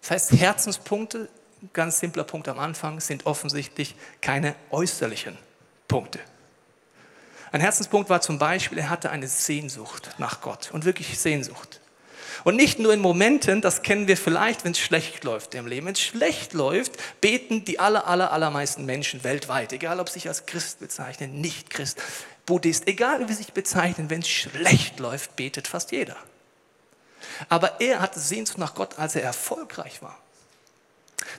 Das 0.02 0.10
heißt, 0.10 0.32
Herzenspunkte 0.32 1.30
ganz 1.72 2.00
simpler 2.00 2.24
Punkt 2.24 2.48
am 2.48 2.58
Anfang, 2.58 3.00
sind 3.00 3.26
offensichtlich 3.26 3.94
keine 4.20 4.54
äußerlichen 4.70 5.38
Punkte. 5.88 6.20
Ein 7.52 7.60
Herzenspunkt 7.60 8.10
war 8.10 8.20
zum 8.20 8.38
Beispiel, 8.38 8.78
er 8.78 8.90
hatte 8.90 9.10
eine 9.10 9.28
Sehnsucht 9.28 10.10
nach 10.18 10.40
Gott 10.40 10.70
und 10.72 10.84
wirklich 10.84 11.18
Sehnsucht. 11.18 11.80
Und 12.42 12.56
nicht 12.56 12.78
nur 12.78 12.92
in 12.92 13.00
Momenten, 13.00 13.60
das 13.60 13.82
kennen 13.82 14.08
wir 14.08 14.16
vielleicht, 14.16 14.64
wenn 14.64 14.72
es 14.72 14.80
schlecht 14.80 15.22
läuft 15.22 15.54
im 15.54 15.66
Leben. 15.66 15.86
Wenn 15.86 15.94
es 15.94 16.00
schlecht 16.00 16.52
läuft, 16.52 16.92
beten 17.20 17.64
die 17.64 17.78
aller, 17.78 18.06
aller, 18.06 18.32
allermeisten 18.32 18.84
Menschen 18.84 19.22
weltweit, 19.22 19.72
egal 19.72 20.00
ob 20.00 20.08
sie 20.08 20.14
sich 20.14 20.28
als 20.28 20.46
Christ 20.46 20.80
bezeichnen, 20.80 21.40
nicht 21.40 21.70
Christ, 21.70 22.02
Buddhist, 22.44 22.88
egal 22.88 23.28
wie 23.28 23.32
sie 23.32 23.44
sich 23.44 23.52
bezeichnen, 23.52 24.10
wenn 24.10 24.20
es 24.20 24.28
schlecht 24.28 24.98
läuft, 24.98 25.36
betet 25.36 25.68
fast 25.68 25.92
jeder. 25.92 26.16
Aber 27.48 27.80
er 27.80 28.00
hatte 28.00 28.20
Sehnsucht 28.20 28.58
nach 28.58 28.74
Gott, 28.74 28.98
als 28.98 29.14
er 29.14 29.22
erfolgreich 29.22 30.02
war. 30.02 30.18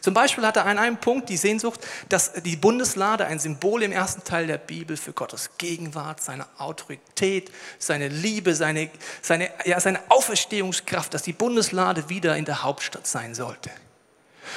Zum 0.02 0.14
Beispiel 0.14 0.46
hat 0.46 0.58
er 0.58 0.66
an 0.66 0.78
einem 0.78 0.98
Punkt 0.98 1.30
die 1.30 1.38
Sehnsucht, 1.38 1.80
dass 2.10 2.34
die 2.34 2.56
Bundeslade 2.56 3.26
ein 3.26 3.40
Symbol 3.40 3.84
im 3.84 3.92
ersten 3.92 4.24
Teil 4.24 4.48
der 4.48 4.58
Bibel 4.58 4.98
für 4.98 5.14
Gottes 5.14 5.52
Gegenwart, 5.58 6.22
seine 6.22 6.46
Autorität, 6.58 7.52
seine 7.80 8.08
Liebe, 8.08 8.56
seine, 8.56 8.90
seine, 9.22 9.50
ja, 9.66 9.80
seine 9.80 10.00
Auferstehungskraft, 10.10 11.14
dass 11.14 11.24
die 11.24 11.34
Bundeslade 11.34 12.10
wieder 12.10 12.36
in 12.38 12.46
der 12.46 12.64
Hauptstadt 12.64 13.08
sein 13.08 13.36
sollte. 13.36 13.72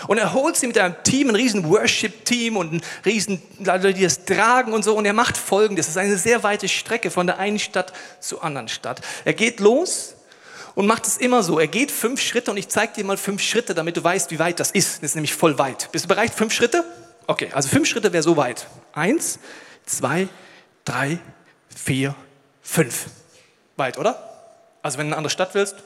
Und 0.06 0.18
er 0.18 0.32
holt 0.32 0.56
sie 0.56 0.66
mit 0.66 0.78
einem 0.78 0.96
Team, 1.02 1.30
ein 1.30 1.34
riesen 1.34 1.68
Worship-Team 1.68 2.56
und 2.56 2.72
ein 2.74 2.82
riesen 3.04 3.42
die 3.58 4.02
das 4.02 4.24
tragen 4.24 4.72
und 4.72 4.84
so. 4.84 4.94
Und 4.94 5.06
er 5.06 5.12
macht 5.12 5.36
Folgendes. 5.36 5.86
Das 5.86 5.96
ist 5.96 5.98
eine 5.98 6.18
sehr 6.18 6.42
weite 6.42 6.68
Strecke 6.68 7.10
von 7.10 7.26
der 7.26 7.38
einen 7.38 7.58
Stadt 7.58 7.92
zur 8.20 8.44
anderen 8.44 8.68
Stadt. 8.68 9.00
Er 9.24 9.34
geht 9.34 9.60
los 9.60 10.14
und 10.74 10.86
macht 10.86 11.06
es 11.06 11.16
immer 11.16 11.42
so. 11.42 11.58
Er 11.58 11.66
geht 11.66 11.90
fünf 11.90 12.20
Schritte 12.20 12.50
und 12.50 12.56
ich 12.56 12.68
zeige 12.68 12.92
dir 12.94 13.04
mal 13.04 13.16
fünf 13.16 13.42
Schritte, 13.42 13.74
damit 13.74 13.96
du 13.96 14.04
weißt, 14.04 14.30
wie 14.30 14.38
weit 14.38 14.60
das 14.60 14.70
ist. 14.70 14.98
Das 14.98 15.10
ist 15.10 15.14
nämlich 15.14 15.34
voll 15.34 15.58
weit. 15.58 15.90
Bist 15.92 16.04
du 16.04 16.08
bereit? 16.08 16.32
Fünf 16.32 16.52
Schritte? 16.52 16.84
Okay, 17.26 17.50
also 17.52 17.68
fünf 17.68 17.88
Schritte 17.88 18.12
wäre 18.12 18.22
so 18.22 18.36
weit. 18.36 18.66
Eins, 18.92 19.38
zwei, 19.84 20.28
drei, 20.84 21.18
vier, 21.74 22.14
fünf. 22.62 23.06
Weit, 23.76 23.98
oder? 23.98 24.28
Also 24.82 24.98
wenn 24.98 25.06
du 25.06 25.08
in 25.08 25.12
eine 25.12 25.18
andere 25.18 25.30
Stadt 25.30 25.54
willst. 25.54 25.76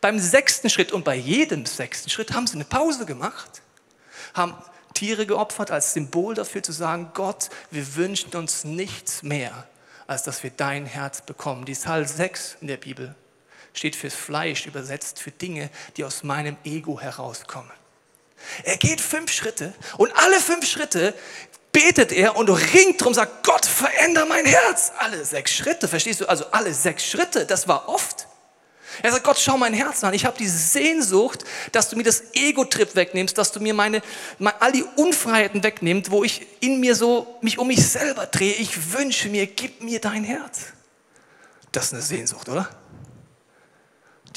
Beim 0.00 0.18
sechsten 0.18 0.70
Schritt 0.70 0.92
und 0.92 1.04
bei 1.04 1.14
jedem 1.16 1.66
sechsten 1.66 2.10
Schritt 2.10 2.32
haben 2.32 2.46
sie 2.46 2.54
eine 2.54 2.64
Pause 2.64 3.04
gemacht, 3.04 3.62
haben 4.34 4.54
Tiere 4.94 5.26
geopfert 5.26 5.70
als 5.70 5.92
Symbol 5.92 6.34
dafür 6.34 6.62
zu 6.62 6.72
sagen, 6.72 7.10
Gott, 7.14 7.50
wir 7.70 7.96
wünschen 7.96 8.34
uns 8.34 8.64
nichts 8.64 9.22
mehr, 9.22 9.66
als 10.06 10.22
dass 10.22 10.42
wir 10.42 10.50
dein 10.50 10.86
Herz 10.86 11.22
bekommen. 11.22 11.64
Die 11.64 11.74
Zahl 11.74 12.06
6 12.06 12.58
in 12.60 12.68
der 12.68 12.76
Bibel 12.76 13.14
steht 13.78 13.96
fürs 13.96 14.14
Fleisch, 14.14 14.66
übersetzt 14.66 15.20
für 15.20 15.30
Dinge, 15.30 15.70
die 15.96 16.04
aus 16.04 16.22
meinem 16.22 16.56
Ego 16.64 17.00
herauskommen. 17.00 17.70
Er 18.64 18.76
geht 18.76 19.00
fünf 19.00 19.32
Schritte 19.32 19.72
und 19.96 20.12
alle 20.16 20.38
fünf 20.40 20.66
Schritte 20.66 21.14
betet 21.72 22.12
er 22.12 22.36
und 22.36 22.48
ringt 22.48 23.02
drum, 23.02 23.14
sagt, 23.14 23.44
Gott, 23.44 23.66
veränder 23.66 24.26
mein 24.26 24.44
Herz. 24.44 24.92
Alle 24.98 25.24
sechs 25.24 25.52
Schritte, 25.54 25.88
verstehst 25.88 26.20
du? 26.20 26.28
Also 26.28 26.46
alle 26.50 26.72
sechs 26.74 27.04
Schritte, 27.04 27.46
das 27.46 27.68
war 27.68 27.88
oft. 27.88 28.26
Er 29.02 29.12
sagt, 29.12 29.24
Gott, 29.24 29.38
schau 29.38 29.56
mein 29.58 29.74
Herz 29.74 30.02
an. 30.02 30.14
Ich 30.14 30.24
habe 30.24 30.36
die 30.38 30.48
Sehnsucht, 30.48 31.44
dass 31.72 31.88
du 31.88 31.96
mir 31.96 32.02
das 32.02 32.34
Ego-Trip 32.34 32.96
wegnimmst, 32.96 33.36
dass 33.36 33.52
du 33.52 33.60
mir 33.60 33.74
meine, 33.74 34.02
meine, 34.38 34.60
all 34.60 34.72
die 34.72 34.84
Unfreiheiten 34.96 35.62
wegnimmst, 35.62 36.10
wo 36.10 36.24
ich 36.24 36.46
in 36.60 36.80
mir 36.80 36.94
so 36.94 37.38
mich 37.42 37.58
um 37.58 37.68
mich 37.68 37.86
selber 37.86 38.26
drehe. 38.26 38.54
Ich 38.54 38.92
wünsche 38.92 39.28
mir, 39.28 39.46
gib 39.46 39.82
mir 39.82 40.00
dein 40.00 40.24
Herz. 40.24 40.60
Das 41.70 41.86
ist 41.86 41.92
eine 41.92 42.02
Sehnsucht, 42.02 42.48
oder? 42.48 42.68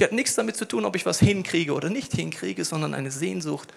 Die 0.02 0.06
hat 0.06 0.14
nichts 0.14 0.34
damit 0.34 0.58
zu 0.58 0.66
tun, 0.66 0.84
ob 0.86 0.96
ich 0.96 1.06
was 1.06 1.20
hinkriege 1.20 1.74
oder 1.74 1.92
nicht 1.92 2.12
hinkriege, 2.14 2.66
sondern 2.66 2.96
eine 2.96 3.12
Sehnsucht 3.12 3.72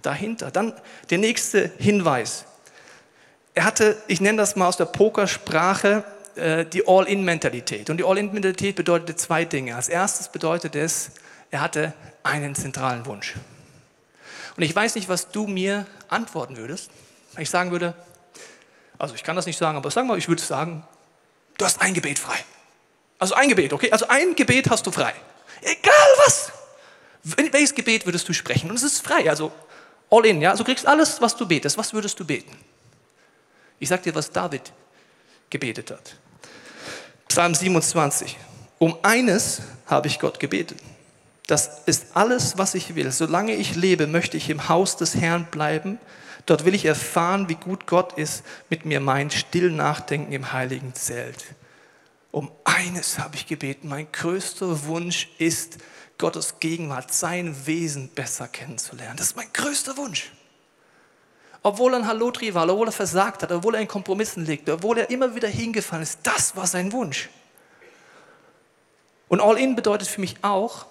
dahinter. 0.00 0.50
Dann 0.50 0.72
der 1.10 1.18
nächste 1.18 1.70
Hinweis. 1.76 2.46
Er 3.52 3.64
hatte, 3.64 3.94
ich 4.06 4.22
nenne 4.22 4.38
das 4.38 4.56
mal 4.56 4.68
aus 4.68 4.78
der 4.78 4.86
Pokersprache, 4.86 6.02
äh, 6.36 6.64
die 6.64 6.88
All-In-Mentalität. 6.88 7.90
Und 7.90 7.98
die 7.98 8.04
All-In-Mentalität 8.04 8.74
bedeutete 8.74 9.16
zwei 9.16 9.44
Dinge. 9.44 9.76
Als 9.76 9.90
erstes 9.90 10.28
bedeutet 10.28 10.74
es, 10.76 11.10
er 11.50 11.60
hatte 11.60 11.92
einen 12.22 12.54
zentralen 12.54 13.04
Wunsch. 13.04 13.34
Und 14.56 14.62
ich 14.62 14.74
weiß 14.74 14.94
nicht, 14.94 15.10
was 15.10 15.30
du 15.30 15.46
mir 15.46 15.86
antworten 16.08 16.56
würdest, 16.56 16.90
wenn 17.34 17.42
ich 17.42 17.50
sagen 17.50 17.70
würde, 17.70 17.92
also 18.96 19.14
ich 19.14 19.22
kann 19.22 19.36
das 19.36 19.44
nicht 19.44 19.58
sagen, 19.58 19.76
aber 19.76 19.90
sag 19.90 20.06
mal, 20.06 20.16
ich 20.16 20.28
würde 20.28 20.40
sagen, 20.40 20.84
du 21.58 21.66
hast 21.66 21.82
ein 21.82 21.92
Gebet 21.92 22.18
frei. 22.18 22.38
Also 23.18 23.34
ein 23.34 23.50
Gebet, 23.50 23.74
okay? 23.74 23.92
Also 23.92 24.08
ein 24.08 24.34
Gebet 24.34 24.70
hast 24.70 24.86
du 24.86 24.90
frei. 24.90 25.12
Egal 25.62 26.08
was. 26.24 26.52
Welches 27.22 27.74
Gebet 27.74 28.06
würdest 28.06 28.28
du 28.28 28.32
sprechen? 28.32 28.70
Und 28.70 28.76
es 28.76 28.82
ist 28.82 29.04
frei, 29.04 29.28
also 29.28 29.52
all 30.10 30.24
in, 30.26 30.40
ja. 30.40 30.50
Also 30.50 30.62
du 30.62 30.68
kriegst 30.70 30.86
alles, 30.86 31.20
was 31.20 31.36
du 31.36 31.46
betest. 31.46 31.76
Was 31.76 31.92
würdest 31.92 32.18
du 32.20 32.24
beten? 32.24 32.56
Ich 33.78 33.88
sag 33.88 34.02
dir, 34.02 34.14
was 34.14 34.30
David 34.30 34.72
gebetet 35.50 35.90
hat. 35.90 36.16
Psalm 37.28 37.54
27. 37.54 38.36
Um 38.78 38.96
eines 39.02 39.62
habe 39.86 40.08
ich 40.08 40.18
Gott 40.18 40.38
gebetet. 40.38 40.78
Das 41.46 41.82
ist 41.86 42.06
alles, 42.14 42.58
was 42.58 42.74
ich 42.74 42.94
will. 42.94 43.12
Solange 43.12 43.54
ich 43.54 43.76
lebe, 43.76 44.06
möchte 44.06 44.36
ich 44.36 44.50
im 44.50 44.68
Haus 44.68 44.96
des 44.96 45.14
Herrn 45.14 45.46
bleiben. 45.50 45.98
Dort 46.44 46.64
will 46.64 46.74
ich 46.74 46.84
erfahren, 46.84 47.48
wie 47.48 47.54
gut 47.54 47.86
Gott 47.86 48.12
ist, 48.18 48.44
mit 48.70 48.84
mir 48.84 49.00
mein 49.00 49.30
still 49.30 49.70
Nachdenken 49.70 50.32
im 50.32 50.52
heiligen 50.52 50.94
Zelt. 50.94 51.44
Um 52.36 52.52
eines 52.64 53.18
habe 53.18 53.34
ich 53.34 53.46
gebeten. 53.46 53.88
Mein 53.88 54.12
größter 54.12 54.84
Wunsch 54.84 55.30
ist, 55.38 55.78
Gottes 56.18 56.60
Gegenwart, 56.60 57.10
sein 57.10 57.66
Wesen 57.66 58.10
besser 58.10 58.46
kennenzulernen. 58.46 59.16
Das 59.16 59.28
ist 59.28 59.36
mein 59.36 59.50
größter 59.54 59.96
Wunsch. 59.96 60.30
Obwohl 61.62 61.94
er 61.94 62.00
ein 62.00 62.06
Hallotri 62.06 62.52
war, 62.52 62.68
obwohl 62.68 62.88
er 62.88 62.92
versagt 62.92 63.42
hat, 63.42 63.52
obwohl 63.52 63.76
er 63.76 63.80
in 63.80 63.88
Kompromissen 63.88 64.44
liegt, 64.44 64.68
obwohl 64.68 64.98
er 64.98 65.08
immer 65.08 65.34
wieder 65.34 65.48
hingefallen 65.48 66.02
ist, 66.02 66.18
das 66.24 66.54
war 66.54 66.66
sein 66.66 66.92
Wunsch. 66.92 67.30
Und 69.28 69.40
All-In 69.40 69.74
bedeutet 69.74 70.06
für 70.06 70.20
mich 70.20 70.36
auch, 70.44 70.84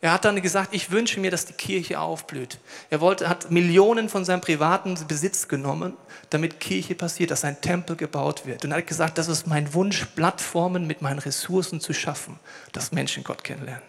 er 0.00 0.12
hat 0.12 0.24
dann 0.24 0.40
gesagt, 0.40 0.74
ich 0.74 0.92
wünsche 0.92 1.18
mir, 1.18 1.30
dass 1.30 1.46
die 1.46 1.54
Kirche 1.54 1.98
aufblüht. 1.98 2.58
Er 2.88 3.00
wollte, 3.00 3.28
hat 3.28 3.50
Millionen 3.50 4.08
von 4.08 4.24
seinem 4.24 4.40
privaten 4.40 4.96
Besitz 5.08 5.48
genommen, 5.48 5.96
damit 6.30 6.60
Kirche 6.60 6.94
passiert, 6.94 7.32
dass 7.32 7.44
ein 7.44 7.60
Tempel 7.60 7.96
gebaut 7.96 8.46
wird. 8.46 8.64
Und 8.64 8.70
er 8.70 8.78
hat 8.78 8.86
gesagt, 8.86 9.18
das 9.18 9.26
ist 9.26 9.48
mein 9.48 9.74
Wunsch, 9.74 10.04
Plattformen 10.14 10.86
mit 10.86 11.02
meinen 11.02 11.18
Ressourcen 11.18 11.80
zu 11.80 11.92
schaffen, 11.92 12.38
dass 12.72 12.92
Menschen 12.92 13.24
Gott 13.24 13.42
kennenlernen. 13.42 13.82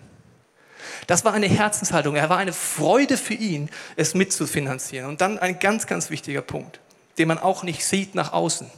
Das 1.06 1.26
war 1.26 1.34
eine 1.34 1.48
Herzenshaltung. 1.48 2.16
Er 2.16 2.30
war 2.30 2.38
eine 2.38 2.54
Freude 2.54 3.16
für 3.16 3.36
ihn, 3.36 3.70
es 3.96 4.16
mitzufinanzieren. 4.16 5.08
Und 5.08 5.22
dann 5.22 5.38
ein 5.38 5.60
ganz, 5.60 5.86
ganz 5.86 6.10
wichtiger 6.10 6.42
Punkt, 6.42 6.80
den 7.20 7.28
man 7.28 7.38
auch 7.38 7.62
nicht 7.62 7.86
sieht 7.86 8.16
nach 8.16 8.34
außen. 8.34 8.70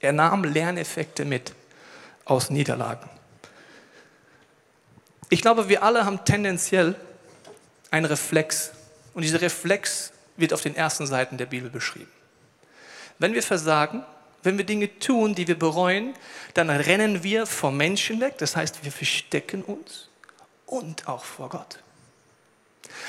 Er 0.00 0.12
nahm 0.12 0.42
Lerneffekte 0.42 1.24
mit 1.24 1.52
aus 2.24 2.50
Niederlagen. 2.50 3.08
Ich 5.32 5.40
glaube, 5.40 5.70
wir 5.70 5.82
alle 5.82 6.04
haben 6.04 6.22
tendenziell 6.26 6.94
einen 7.90 8.04
Reflex. 8.04 8.72
Und 9.14 9.22
dieser 9.22 9.40
Reflex 9.40 10.12
wird 10.36 10.52
auf 10.52 10.60
den 10.60 10.76
ersten 10.76 11.06
Seiten 11.06 11.38
der 11.38 11.46
Bibel 11.46 11.70
beschrieben. 11.70 12.12
Wenn 13.18 13.32
wir 13.32 13.42
versagen, 13.42 14.04
wenn 14.42 14.58
wir 14.58 14.66
Dinge 14.66 14.98
tun, 14.98 15.34
die 15.34 15.48
wir 15.48 15.58
bereuen, 15.58 16.12
dann 16.52 16.68
rennen 16.68 17.22
wir 17.22 17.46
vor 17.46 17.72
Menschen 17.72 18.20
weg. 18.20 18.36
Das 18.36 18.56
heißt, 18.56 18.84
wir 18.84 18.92
verstecken 18.92 19.62
uns 19.62 20.10
und 20.66 21.08
auch 21.08 21.24
vor 21.24 21.48
Gott. 21.48 21.78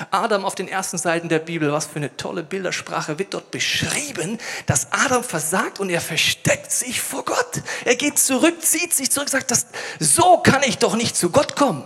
Adam 0.09 0.45
auf 0.45 0.55
den 0.55 0.69
ersten 0.69 0.97
Seiten 0.97 1.27
der 1.27 1.39
Bibel, 1.39 1.73
was 1.73 1.87
für 1.87 1.97
eine 1.97 2.15
tolle 2.15 2.43
Bildersprache 2.43 3.19
wird 3.19 3.33
dort 3.33 3.51
beschrieben, 3.51 4.37
dass 4.65 4.87
Adam 4.93 5.25
versagt 5.25 5.81
und 5.81 5.89
er 5.89 5.99
versteckt 5.99 6.71
sich 6.71 7.01
vor 7.01 7.25
Gott. 7.25 7.61
Er 7.83 7.97
geht 7.97 8.17
zurück, 8.17 8.61
zieht 8.61 8.93
sich 8.93 9.11
zurück, 9.11 9.27
sagt, 9.27 9.51
das, 9.51 9.67
so 9.99 10.37
kann 10.37 10.63
ich 10.63 10.77
doch 10.77 10.95
nicht 10.95 11.17
zu 11.17 11.29
Gott 11.29 11.57
kommen 11.57 11.85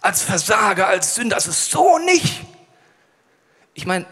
als 0.00 0.22
Versager, 0.22 0.88
als 0.88 1.14
Sünder. 1.14 1.36
Also 1.36 1.52
so 1.52 1.98
nicht. 1.98 2.40
Ich 3.74 3.86
meine, 3.86 4.06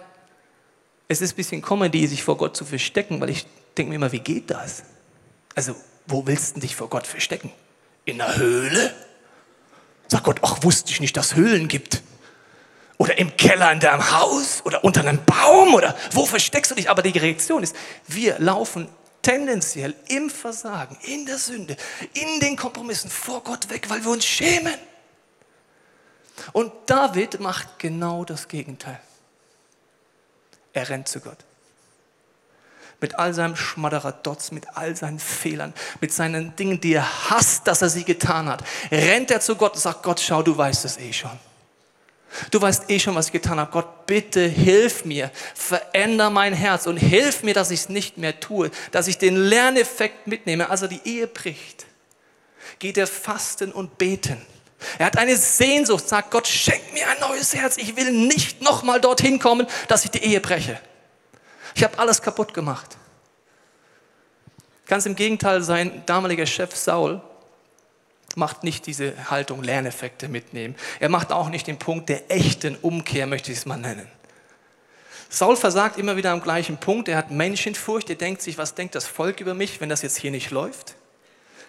es 1.08 1.20
ist 1.20 1.32
ein 1.32 1.36
bisschen 1.36 1.62
Comedy, 1.62 2.06
sich 2.06 2.22
vor 2.22 2.36
Gott 2.36 2.56
zu 2.56 2.64
verstecken, 2.64 3.20
weil 3.20 3.30
ich 3.30 3.46
denke 3.76 3.90
mir 3.90 3.96
immer, 3.96 4.12
wie 4.12 4.20
geht 4.20 4.50
das? 4.50 4.82
Also, 5.54 5.74
wo 6.06 6.26
willst 6.26 6.56
du 6.56 6.60
dich 6.60 6.76
vor 6.76 6.88
Gott 6.88 7.06
verstecken? 7.06 7.52
In 8.04 8.18
der 8.18 8.36
Höhle? 8.36 8.94
Sag 10.08 10.24
Gott, 10.24 10.40
ach, 10.42 10.62
wusste 10.62 10.92
ich 10.92 11.00
nicht, 11.00 11.16
dass 11.16 11.32
es 11.32 11.34
Höhlen 11.34 11.68
gibt. 11.68 12.02
Oder 12.98 13.18
im 13.18 13.36
Keller 13.36 13.72
in 13.72 13.80
deinem 13.80 14.10
Haus 14.10 14.62
oder 14.64 14.82
unter 14.84 15.00
einem 15.00 15.22
Baum 15.24 15.74
oder 15.74 15.96
wo 16.12 16.24
versteckst 16.24 16.70
du 16.70 16.74
dich? 16.74 16.88
Aber 16.88 17.02
die 17.02 17.18
Reaktion 17.18 17.62
ist, 17.62 17.76
wir 18.06 18.38
laufen 18.38 18.88
tendenziell 19.20 19.94
im 20.08 20.30
Versagen, 20.30 20.96
in 21.02 21.26
der 21.26 21.38
Sünde, 21.38 21.76
in 22.14 22.40
den 22.40 22.56
Kompromissen 22.56 23.10
vor 23.10 23.42
Gott 23.42 23.68
weg, 23.68 23.90
weil 23.90 24.04
wir 24.04 24.12
uns 24.12 24.24
schämen. 24.24 24.74
Und 26.52 26.72
David 26.86 27.40
macht 27.40 27.78
genau 27.78 28.24
das 28.24 28.48
Gegenteil. 28.48 29.00
Er 30.72 30.88
rennt 30.88 31.08
zu 31.08 31.20
Gott. 31.20 31.38
Mit 33.00 33.18
all 33.18 33.34
seinem 33.34 33.56
Schmadderadotz, 33.56 34.50
mit 34.50 34.66
all 34.74 34.96
seinen 34.96 35.18
Fehlern, 35.18 35.74
mit 36.00 36.12
seinen 36.12 36.56
Dingen, 36.56 36.80
die 36.80 36.94
er 36.94 37.30
hasst, 37.30 37.66
dass 37.66 37.82
er 37.82 37.90
sie 37.90 38.04
getan 38.04 38.48
hat, 38.48 38.64
rennt 38.90 39.30
er 39.30 39.40
zu 39.40 39.56
Gott 39.56 39.74
und 39.74 39.80
sagt, 39.80 40.02
Gott, 40.02 40.20
schau, 40.20 40.42
du 40.42 40.56
weißt 40.56 40.84
es 40.84 40.98
eh 40.98 41.12
schon. 41.12 41.38
Du 42.50 42.60
weißt 42.60 42.90
eh 42.90 42.98
schon, 42.98 43.14
was 43.14 43.26
ich 43.26 43.32
getan 43.32 43.58
habe. 43.58 43.70
Gott, 43.70 44.06
bitte 44.06 44.46
hilf 44.46 45.04
mir, 45.04 45.30
veränder 45.54 46.30
mein 46.30 46.52
Herz 46.52 46.86
und 46.86 46.96
hilf 46.96 47.42
mir, 47.42 47.54
dass 47.54 47.70
ich 47.70 47.80
es 47.80 47.88
nicht 47.88 48.18
mehr 48.18 48.40
tue, 48.40 48.70
dass 48.90 49.08
ich 49.08 49.18
den 49.18 49.36
Lerneffekt 49.36 50.26
mitnehme. 50.26 50.68
Also 50.68 50.86
die 50.86 51.00
Ehe 51.04 51.26
bricht, 51.26 51.86
geht 52.78 52.98
er 52.98 53.06
fasten 53.06 53.72
und 53.72 53.98
beten. 53.98 54.40
Er 54.99 55.06
hat 55.06 55.18
eine 55.18 55.37
Sehnsucht, 55.37 56.09
sagt 56.09 56.30
Gott, 56.30 56.47
schenk 56.47 56.92
mir 56.92 57.09
ein 57.09 57.18
neues 57.21 57.54
Herz. 57.54 57.76
Ich 57.78 57.97
will 57.97 58.12
nicht 58.12 58.62
nochmal 58.62 59.00
dorthin 59.00 59.38
kommen, 59.38 59.66
dass 59.88 60.04
ich 60.04 60.11
die 60.11 60.23
Ehe 60.23 60.40
breche. 60.40 60.80
Ich 61.75 61.83
habe 61.85 61.99
alles 61.99 62.23
kaputt 62.23 62.54
gemacht. 62.54 62.97
Ganz 64.87 65.06
im 65.06 65.16
Gegenteil, 65.16 65.62
sein 65.62 66.02
damaliger 66.06 66.47
Chef 66.47 66.75
Saul 66.76 67.21
macht 68.37 68.64
nicht 68.64 68.87
diese 68.87 69.30
Haltung 69.30 69.62
Lerneffekte 69.62 70.28
mitnehmen. 70.28 70.76
Er 71.00 71.09
macht 71.09 71.33
auch 71.33 71.49
nicht 71.49 71.66
den 71.66 71.78
Punkt 71.78 72.09
der 72.09 72.30
echten 72.30 72.76
Umkehr, 72.76 73.26
möchte 73.26 73.50
ich 73.50 73.59
es 73.59 73.66
mal 73.66 73.78
nennen. 73.78 74.09
Saul 75.28 75.56
versagt 75.56 75.99
immer 75.99 76.16
wieder 76.16 76.30
am 76.30 76.40
gleichen 76.40 76.78
Punkt. 76.78 77.09
Er 77.09 77.16
hat 77.16 77.30
Menschenfurcht. 77.30 78.09
Er 78.11 78.16
denkt 78.16 78.42
sich, 78.42 78.59
was 78.59 78.75
denkt 78.75 78.95
das 78.95 79.06
Volk 79.06 79.40
über 79.40 79.54
mich, 79.54 79.80
wenn 79.80 79.88
das 79.88 80.02
jetzt 80.02 80.18
hier 80.18 80.30
nicht 80.30 80.50
läuft? 80.50 80.95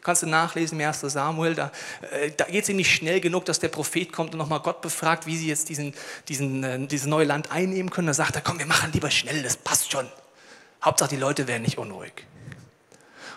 Kannst 0.07 0.23
du 0.23 0.27
nachlesen 0.27 0.79
im 0.79 0.87
1. 0.87 1.01
Samuel, 1.01 1.53
da, 1.53 1.69
äh, 2.11 2.31
da 2.31 2.45
geht 2.45 2.63
es 2.63 2.69
ihm 2.69 2.77
nicht 2.77 2.95
schnell 2.95 3.19
genug, 3.19 3.43
dass 3.43 3.59
der 3.59 3.67
Prophet 3.67 4.13
kommt 4.13 4.31
und 4.31 4.37
nochmal 4.37 4.61
Gott 4.61 4.79
befragt, 4.79 5.25
wie 5.25 5.35
sie 5.35 5.49
jetzt 5.49 5.67
diesen, 5.67 5.93
diesen, 6.29 6.63
äh, 6.63 6.87
dieses 6.87 7.07
neue 7.07 7.25
Land 7.25 7.51
einnehmen 7.51 7.89
können. 7.89 8.07
Da 8.07 8.13
sagt 8.13 8.33
er, 8.35 8.41
komm, 8.41 8.57
wir 8.57 8.65
machen 8.65 8.93
lieber 8.93 9.11
schnell, 9.11 9.43
das 9.43 9.57
passt 9.57 9.91
schon. 9.91 10.07
Hauptsache, 10.81 11.09
die 11.09 11.17
Leute 11.17 11.49
werden 11.49 11.63
nicht 11.63 11.77
unruhig. 11.77 12.25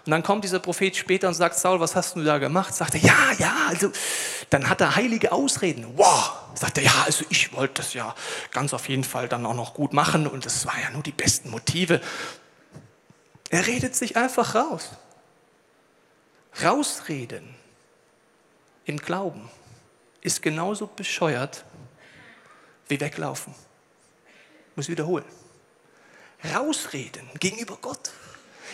Und 0.06 0.12
dann 0.12 0.22
kommt 0.22 0.44
dieser 0.44 0.60
Prophet 0.60 0.94
später 0.94 1.26
und 1.26 1.34
sagt, 1.34 1.58
Saul, 1.58 1.80
was 1.80 1.96
hast 1.96 2.14
du 2.14 2.22
da 2.22 2.38
gemacht? 2.38 2.72
Sagt 2.72 2.94
er, 2.94 3.00
ja, 3.00 3.32
ja, 3.40 3.52
also 3.66 3.90
dann 4.50 4.68
hat 4.68 4.80
er 4.80 4.94
heilige 4.94 5.32
Ausreden. 5.32 5.88
Wow, 5.96 6.34
sagt 6.54 6.78
er, 6.78 6.84
ja, 6.84 7.02
also 7.04 7.24
ich 7.30 7.52
wollte 7.52 7.82
das 7.82 7.94
ja 7.94 8.14
ganz 8.52 8.72
auf 8.74 8.88
jeden 8.88 9.02
Fall 9.02 9.26
dann 9.26 9.44
auch 9.44 9.54
noch 9.54 9.74
gut 9.74 9.92
machen 9.92 10.28
und 10.28 10.46
das 10.46 10.66
war 10.66 10.80
ja 10.80 10.90
nur 10.90 11.02
die 11.02 11.10
besten 11.10 11.50
Motive. 11.50 12.00
Er 13.48 13.66
redet 13.66 13.96
sich 13.96 14.16
einfach 14.16 14.54
raus. 14.54 14.90
Rausreden 16.62 17.54
im 18.84 18.98
Glauben 18.98 19.48
ist 20.20 20.42
genauso 20.42 20.86
bescheuert 20.86 21.64
wie 22.88 23.00
weglaufen. 23.00 23.54
Ich 24.70 24.76
muss 24.76 24.88
wiederholen. 24.88 25.24
Rausreden 26.54 27.28
gegenüber 27.38 27.78
Gott 27.80 28.10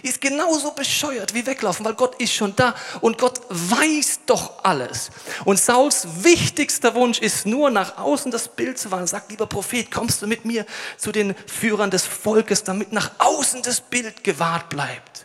ist 0.03 0.21
genauso 0.21 0.73
bescheuert 0.73 1.33
wie 1.35 1.47
weglaufen, 1.47 1.85
weil 1.85 1.95
Gott 1.95 2.21
ist 2.21 2.33
schon 2.33 2.55
da 2.55 2.75
und 3.01 3.19
Gott 3.19 3.41
weiß 3.49 4.21
doch 4.27 4.63
alles. 4.63 5.11
Und 5.45 5.59
Sauls 5.59 6.07
wichtigster 6.23 6.95
Wunsch 6.95 7.19
ist 7.19 7.47
nur 7.47 7.71
nach 7.71 7.97
außen 7.97 8.31
das 8.31 8.49
Bild 8.49 8.79
zu 8.79 8.91
wahren. 8.91 9.07
Sagt, 9.07 9.31
lieber 9.31 9.47
Prophet, 9.47 9.91
kommst 9.91 10.21
du 10.21 10.27
mit 10.27 10.45
mir 10.45 10.67
zu 10.97 11.13
den 11.13 11.35
Führern 11.47 11.91
des 11.91 12.05
Volkes, 12.05 12.63
damit 12.65 12.93
nach 12.93 13.11
außen 13.19 13.63
das 13.63 13.81
Bild 13.81 14.23
gewahrt 14.23 14.69
bleibt. 14.69 15.16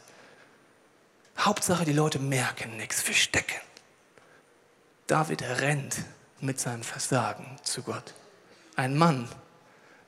Hauptsache, 1.45 1.85
die 1.85 1.93
Leute 1.93 2.19
merken 2.19 2.77
nichts, 2.77 3.01
verstecken. 3.01 3.59
David 5.07 5.41
rennt 5.43 5.97
mit 6.39 6.59
seinem 6.59 6.83
Versagen 6.83 7.57
zu 7.63 7.83
Gott. 7.83 8.13
Ein 8.75 8.97
Mann 8.97 9.27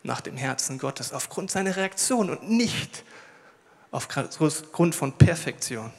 nach 0.03 0.21
dem 0.21 0.37
Herzen 0.37 0.77
Gottes 0.77 1.13
aufgrund 1.13 1.51
seiner 1.51 1.75
Reaktion 1.75 2.29
und 2.29 2.49
nicht 2.49 3.03
aufgrund 3.91 4.95
von 4.95 5.13
Perfektion. 5.13 5.91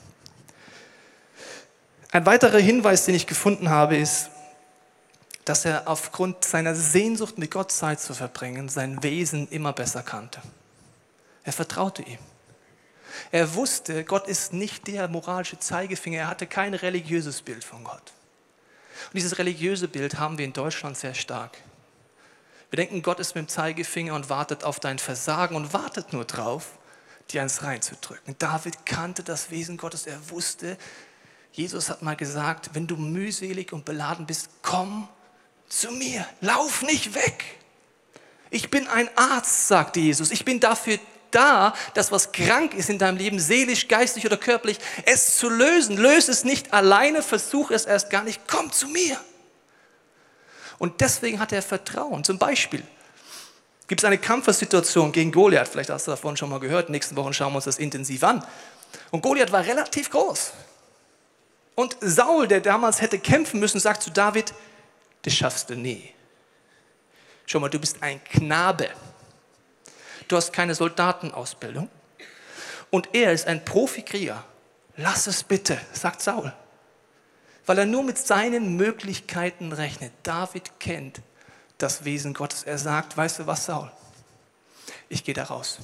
Ein 2.10 2.26
weiterer 2.26 2.58
Hinweis, 2.58 3.04
den 3.04 3.14
ich 3.14 3.26
gefunden 3.26 3.70
habe, 3.70 3.96
ist, 3.96 4.30
dass 5.44 5.64
er 5.64 5.88
aufgrund 5.88 6.44
seiner 6.44 6.74
Sehnsucht 6.74 7.38
mit 7.38 7.50
Gott 7.50 7.70
Zeit 7.70 8.00
zu 8.00 8.14
verbringen, 8.14 8.68
sein 8.68 9.02
Wesen 9.02 9.48
immer 9.48 9.72
besser 9.72 10.02
kannte. 10.02 10.40
Er 11.42 11.52
vertraute 11.52 12.02
ihm. 12.02 12.18
Er 13.30 13.54
wusste, 13.54 14.04
Gott 14.04 14.28
ist 14.28 14.52
nicht 14.52 14.87
der 14.87 15.09
moralische 15.09 15.59
Zeigefinger. 15.59 16.21
Er 16.21 16.28
hatte 16.28 16.47
kein 16.47 16.75
religiöses 16.75 17.42
Bild 17.42 17.64
von 17.64 17.85
Gott. 17.85 18.12
Und 19.06 19.14
dieses 19.14 19.38
religiöse 19.38 19.88
Bild 19.88 20.18
haben 20.18 20.38
wir 20.38 20.44
in 20.44 20.52
Deutschland 20.52 20.97
sehr 20.97 21.14
stark. 21.14 21.59
Wir 22.71 22.78
denken, 22.78 23.02
Gott 23.02 23.21
ist 23.21 23.35
mit 23.35 23.47
dem 23.47 23.49
Zeigefinger 23.49 24.14
und 24.14 24.30
wartet 24.30 24.64
auf 24.64 24.80
dein 24.80 24.99
Versagen 24.99 25.54
und 25.54 25.73
wartet 25.73 26.12
nur 26.12 26.25
drauf, 26.25 26.73
dir 27.30 27.42
eins 27.42 27.62
reinzudrücken. 27.62 28.35
David 28.38 28.85
kannte 28.85 29.23
das 29.23 29.50
Wesen 29.50 29.76
Gottes. 29.76 30.06
Er 30.06 30.30
wusste, 30.30 30.76
Jesus 31.52 31.88
hat 31.88 32.02
mal 32.02 32.16
gesagt, 32.16 32.71
wenn 32.73 32.87
du 32.87 32.97
mühselig 32.97 33.73
und 33.73 33.85
beladen 33.85 34.26
bist, 34.26 34.49
komm 34.62 35.09
zu 35.68 35.92
mir. 35.92 36.26
Lauf 36.40 36.83
nicht 36.83 37.14
weg. 37.14 37.44
Ich 38.50 38.71
bin 38.71 38.88
ein 38.88 39.09
Arzt, 39.16 39.68
sagte 39.68 40.00
Jesus. 40.00 40.30
Ich 40.30 40.44
bin 40.44 40.61
dafür 40.61 40.99
da, 41.34 41.74
das 41.94 42.12
was 42.12 42.32
krank 42.32 42.74
ist 42.74 42.90
in 42.90 42.98
deinem 42.98 43.16
Leben, 43.16 43.38
seelisch, 43.38 43.88
geistig 43.88 44.24
oder 44.26 44.36
körperlich, 44.36 44.78
es 45.04 45.36
zu 45.36 45.48
lösen. 45.48 45.96
Löse 45.96 46.30
es 46.30 46.44
nicht 46.44 46.72
alleine, 46.72 47.22
versuch 47.22 47.70
es 47.70 47.84
erst 47.84 48.10
gar 48.10 48.22
nicht. 48.24 48.42
Komm 48.46 48.72
zu 48.72 48.88
mir. 48.88 49.18
Und 50.78 51.00
deswegen 51.00 51.40
hat 51.40 51.52
er 51.52 51.62
Vertrauen. 51.62 52.24
Zum 52.24 52.38
Beispiel 52.38 52.82
gibt 53.86 54.00
es 54.00 54.04
eine 54.04 54.18
Kampfesituation 54.18 55.12
gegen 55.12 55.32
Goliath. 55.32 55.68
Vielleicht 55.68 55.90
hast 55.90 56.06
du 56.06 56.10
davon 56.10 56.36
schon 56.36 56.50
mal 56.50 56.60
gehört. 56.60 56.90
Nächsten 56.90 57.16
Wochen 57.16 57.32
schauen 57.32 57.52
wir 57.52 57.56
uns 57.56 57.64
das 57.64 57.78
intensiv 57.78 58.22
an. 58.24 58.44
Und 59.10 59.22
Goliath 59.22 59.52
war 59.52 59.64
relativ 59.64 60.10
groß. 60.10 60.52
Und 61.74 61.96
Saul, 62.00 62.46
der 62.48 62.60
damals 62.60 63.00
hätte 63.00 63.18
kämpfen 63.18 63.60
müssen, 63.60 63.80
sagt 63.80 64.02
zu 64.02 64.10
David, 64.10 64.54
das 65.22 65.34
schaffst 65.34 65.70
du 65.70 65.74
nie. 65.74 66.12
Schau 67.46 67.60
mal, 67.60 67.68
du 67.68 67.78
bist 67.78 68.02
ein 68.02 68.22
Knabe. 68.24 68.90
Du 70.28 70.36
hast 70.36 70.52
keine 70.52 70.74
Soldatenausbildung. 70.74 71.88
Und 72.90 73.08
er 73.12 73.32
ist 73.32 73.46
ein 73.46 73.64
Profikrieger. 73.64 74.44
Lass 74.96 75.26
es 75.26 75.42
bitte, 75.42 75.80
sagt 75.92 76.22
Saul. 76.22 76.52
Weil 77.66 77.78
er 77.78 77.86
nur 77.86 78.02
mit 78.02 78.18
seinen 78.18 78.76
Möglichkeiten 78.76 79.72
rechnet. 79.72 80.12
David 80.22 80.78
kennt 80.78 81.20
das 81.78 82.04
Wesen 82.04 82.34
Gottes. 82.34 82.62
Er 82.62 82.78
sagt, 82.78 83.16
weißt 83.16 83.40
du 83.40 83.46
was, 83.46 83.66
Saul? 83.66 83.90
Ich 85.08 85.24
gehe 85.24 85.34
da 85.34 85.44
raus. 85.44 85.78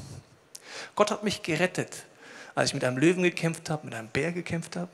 Gott 0.95 1.11
hat 1.11 1.25
mich 1.25 1.43
gerettet, 1.43 2.05
als 2.55 2.71
ich 2.71 2.75
mit 2.75 2.85
einem 2.85 2.99
Löwen 2.99 3.23
gekämpft 3.23 3.71
habe, 3.71 3.87
mit 3.87 3.95
einem 3.95 4.09
Bär 4.09 4.33
gekämpft 4.33 4.77
habe. 4.77 4.89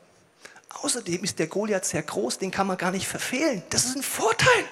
Außerdem 0.83 1.25
ist 1.25 1.39
der 1.39 1.47
Goliath 1.47 1.85
sehr 1.85 2.03
groß, 2.03 2.39
den 2.39 2.51
kann 2.51 2.67
man 2.67 2.77
gar 2.77 2.91
nicht 2.91 3.07
verfehlen. 3.07 3.63
Das 3.71 3.85
ist 3.85 3.97
ein 3.97 4.03
Vorteil. 4.03 4.65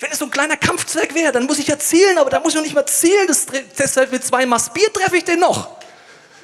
Wenn 0.00 0.12
es 0.12 0.18
so 0.18 0.26
ein 0.26 0.30
kleiner 0.30 0.56
Kampfzweck 0.56 1.14
wäre, 1.14 1.32
dann 1.32 1.46
muss 1.46 1.58
ich 1.58 1.66
ja 1.66 1.78
zielen, 1.78 2.18
aber 2.18 2.30
da 2.30 2.40
muss 2.40 2.50
ich 2.50 2.56
noch 2.56 2.62
nicht 2.62 2.74
mal 2.74 2.86
zielen. 2.86 3.26
Das, 3.26 3.46
deshalb 3.78 4.12
mit 4.12 4.24
zwei 4.24 4.46
Maß 4.46 4.72
Bier 4.72 4.92
treffe 4.92 5.16
ich 5.16 5.24
den 5.24 5.40
noch. 5.40 5.76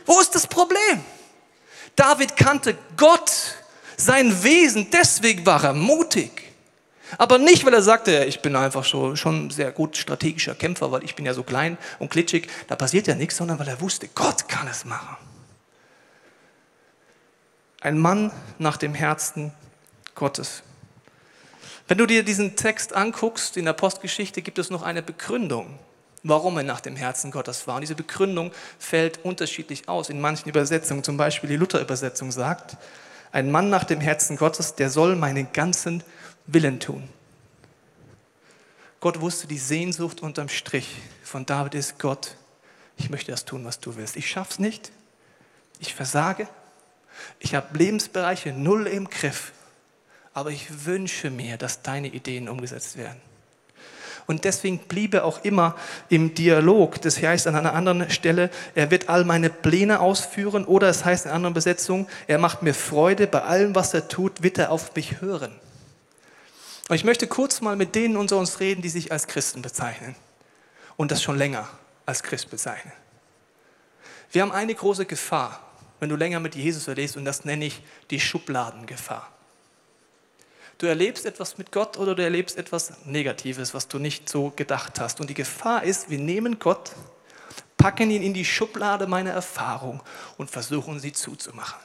Wo 0.07 0.21
ist 0.21 0.35
das 0.35 0.47
Problem? 0.47 1.05
David 1.95 2.37
kannte 2.37 2.77
Gott, 2.97 3.33
sein 3.97 4.43
Wesen, 4.43 4.91
deswegen 4.91 5.47
war 5.47 5.63
er 5.63 5.73
mutig. 5.73 6.43
Aber 7.17 7.39
nicht, 7.39 7.65
weil 7.65 7.75
er 7.75 7.83
sagte, 7.83 8.25
ich 8.25 8.43
bin 8.43 8.57
einfach 8.57 8.85
so, 8.85 9.15
schon 9.15 9.51
sehr 9.51 9.71
gut 9.71 9.97
strategischer 9.97 10.57
Kämpfer, 10.57 10.91
weil 10.91 11.05
ich 11.05 11.15
bin 11.15 11.25
ja 11.25 11.33
so 11.33 11.45
klein 11.45 11.79
und 12.01 12.11
klitschig, 12.11 12.49
da 12.67 12.75
passiert 12.75 13.07
ja 13.07 13.15
nichts, 13.15 13.37
sondern 13.37 13.59
weil 13.61 13.69
er 13.69 13.81
wusste, 13.81 14.09
Gott 14.09 14.49
kann 14.49 14.67
es 14.67 14.85
machen. 14.85 15.17
Ein 17.81 17.99
Mann 17.99 18.33
nach 18.59 18.79
dem 18.79 18.95
Herzen 18.95 19.53
Gottes. 20.17 20.63
Wenn 21.87 21.99
du 21.99 22.07
dir 22.07 22.23
diesen 22.23 22.57
Text 22.57 22.95
anguckst, 22.95 23.57
in 23.57 23.67
der 23.67 23.75
Postgeschichte 23.75 24.41
gibt 24.41 24.59
es 24.59 24.71
noch 24.71 24.83
eine 24.83 25.03
Begründung, 25.03 25.79
warum 26.23 26.57
er 26.57 26.63
nach 26.63 26.81
dem 26.81 26.97
Herzen 26.97 27.31
Gottes 27.31 27.67
war. 27.67 27.77
Und 27.77 27.83
diese 27.83 27.95
Begründung 27.95 28.53
fällt 28.79 29.25
unterschiedlich 29.25 29.89
aus. 29.89 30.09
In 30.09 30.21
manchen 30.21 30.49
Übersetzungen, 30.49 31.05
zum 31.05 31.19
Beispiel 31.19 31.51
die 31.51 31.57
Luther-Übersetzung 31.57 32.33
sagt, 32.33 32.77
ein 33.33 33.51
Mann 33.51 33.69
nach 33.69 33.85
dem 33.85 34.01
Herzen 34.01 34.37
Gottes, 34.37 34.77
der 34.77 34.89
soll 34.89 35.17
meinen 35.17 35.53
ganzen 35.53 36.03
Willen 36.47 36.81
tun. 36.81 37.09
Gott 39.01 39.21
wusste 39.21 39.47
die 39.47 39.59
Sehnsucht 39.59 40.23
unterm 40.23 40.49
Strich 40.49 40.97
von 41.23 41.45
David 41.45 41.75
ist 41.75 41.99
Gott, 41.99 42.37
ich 42.97 43.11
möchte 43.11 43.33
das 43.33 43.45
tun, 43.45 43.65
was 43.65 43.81
du 43.81 43.97
willst. 43.97 44.17
Ich 44.17 44.31
schaff's 44.31 44.59
nicht, 44.59 44.93
ich 45.81 45.95
versage, 45.95 46.49
ich 47.39 47.55
habe 47.55 47.77
Lebensbereiche 47.77 48.53
null 48.53 48.87
im 48.87 49.11
Griff, 49.11 49.53
aber 50.35 50.51
ich 50.51 50.85
wünsche 50.85 51.31
mir, 51.31 51.57
dass 51.57 51.83
deine 51.83 52.09
Ideen 52.09 52.49
umgesetzt 52.49 52.97
werden. 52.99 53.21
Und 54.27 54.45
deswegen 54.45 54.79
blieb 54.79 55.15
er 55.15 55.25
auch 55.25 55.45
immer 55.45 55.77
im 56.09 56.35
Dialog. 56.35 57.01
Das 57.03 57.23
heißt 57.23 57.47
an 57.47 57.57
einer 57.57 57.75
anderen 57.75 58.11
Stelle, 58.11 58.51
er 58.75 58.91
wird 58.91 59.09
all 59.09 59.25
meine 59.25 59.51
Pläne 59.51 60.01
ausführen 60.01 60.65
oder 60.65 60.89
es 60.89 61.05
heißt 61.05 61.25
in 61.25 61.31
einer 61.31 61.37
anderen 61.37 61.55
Besetzung, 61.55 62.09
er 62.27 62.39
macht 62.39 62.63
mir 62.63 62.75
Freude, 62.75 63.27
bei 63.27 63.43
allem, 63.43 63.75
was 63.75 63.93
er 63.93 64.09
tut, 64.09 64.43
wird 64.43 64.59
er 64.59 64.71
auf 64.71 64.95
mich 64.95 65.21
hören. 65.21 65.53
Und 66.89 66.97
ich 66.97 67.05
möchte 67.05 67.27
kurz 67.27 67.61
mal 67.61 67.77
mit 67.77 67.95
denen 67.95 68.17
unter 68.17 68.37
uns 68.39 68.61
reden, 68.61 68.83
die 68.83 68.89
sich 68.89 69.13
als 69.13 69.27
Christen 69.27 69.63
bezeichnen 69.63 70.15
und 70.97 71.11
das 71.11 71.23
schon 71.23 71.37
länger 71.37 71.69
als 72.07 72.23
Christ 72.23 72.51
bezeichnen. 72.51 72.93
Wir 74.33 74.43
haben 74.43 74.53
eine 74.53 74.75
große 74.75 75.07
Gefahr 75.07 75.61
wenn 76.05 76.11
du 76.11 76.17
länger 76.17 76.39
mit 76.39 76.55
Jesus 76.55 76.87
erlebst, 76.87 77.17
und 77.17 77.25
das 77.25 77.47
nenne 77.47 77.65
ich 77.65 77.83
die 78.11 78.21
Schubladengefahr. 78.21 79.27
Du 80.79 80.87
erlebst 80.87 81.25
etwas 81.25 81.59
mit 81.59 81.71
Gott 81.71 81.99
oder 81.99 82.15
du 82.15 82.23
erlebst 82.23 82.59
etwas 82.59 82.93
Negatives, 83.05 83.75
was 83.75 83.89
du 83.89 83.99
nicht 83.99 84.29
so 84.29 84.53
gedacht 84.57 84.99
hast. 85.01 85.21
Und 85.21 85.31
die 85.31 85.35
Gefahr 85.35 85.85
ist, 85.85 86.11
wir 86.11 86.19
nehmen 86.19 86.59
Gott, 86.59 86.93
packen 87.77 88.11
ihn 88.11 88.23
in 88.23 88.35
die 88.35 88.45
Schublade 88.45 89.07
meiner 89.07 89.31
Erfahrung 89.31 90.03
und 90.37 90.51
versuchen 90.51 90.99
sie 90.99 91.13
zuzumachen. 91.13 91.81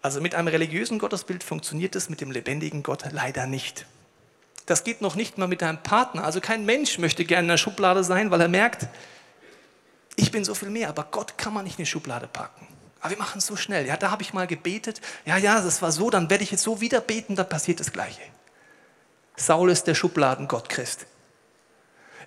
Also 0.00 0.20
mit 0.20 0.34
einem 0.34 0.48
religiösen 0.48 0.98
Gottesbild 0.98 1.44
funktioniert 1.44 1.94
es 1.94 2.08
mit 2.08 2.20
dem 2.20 2.30
lebendigen 2.30 2.82
Gott 2.82 3.04
leider 3.12 3.46
nicht. 3.46 3.86
Das 4.66 4.84
geht 4.84 5.00
noch 5.00 5.14
nicht 5.14 5.38
mal 5.38 5.48
mit 5.48 5.62
deinem 5.62 5.82
Partner. 5.82 6.24
Also 6.24 6.40
kein 6.40 6.64
Mensch 6.64 6.98
möchte 6.98 7.24
gerne 7.24 7.42
in 7.42 7.48
der 7.48 7.56
Schublade 7.56 8.04
sein, 8.04 8.30
weil 8.30 8.40
er 8.40 8.48
merkt, 8.48 8.86
ich 10.16 10.30
bin 10.30 10.44
so 10.44 10.54
viel 10.54 10.70
mehr, 10.70 10.88
aber 10.88 11.04
Gott 11.10 11.36
kann 11.38 11.54
man 11.54 11.64
nicht 11.64 11.78
in 11.78 11.84
die 11.84 11.90
Schublade 11.90 12.26
packen. 12.26 12.66
Aber 13.02 13.10
wir 13.10 13.18
machen 13.18 13.38
es 13.38 13.46
so 13.46 13.56
schnell. 13.56 13.84
Ja, 13.84 13.96
da 13.96 14.12
habe 14.12 14.22
ich 14.22 14.32
mal 14.32 14.46
gebetet. 14.46 15.00
Ja, 15.24 15.36
ja, 15.36 15.60
das 15.60 15.82
war 15.82 15.90
so, 15.90 16.08
dann 16.08 16.30
werde 16.30 16.44
ich 16.44 16.52
jetzt 16.52 16.62
so 16.62 16.80
wieder 16.80 17.00
beten, 17.00 17.34
dann 17.34 17.48
passiert 17.48 17.80
das 17.80 17.92
Gleiche. 17.92 18.22
Saul 19.34 19.70
ist 19.70 19.88
der 19.88 19.94
Schubladengott 19.94 20.68
Christ. 20.68 21.06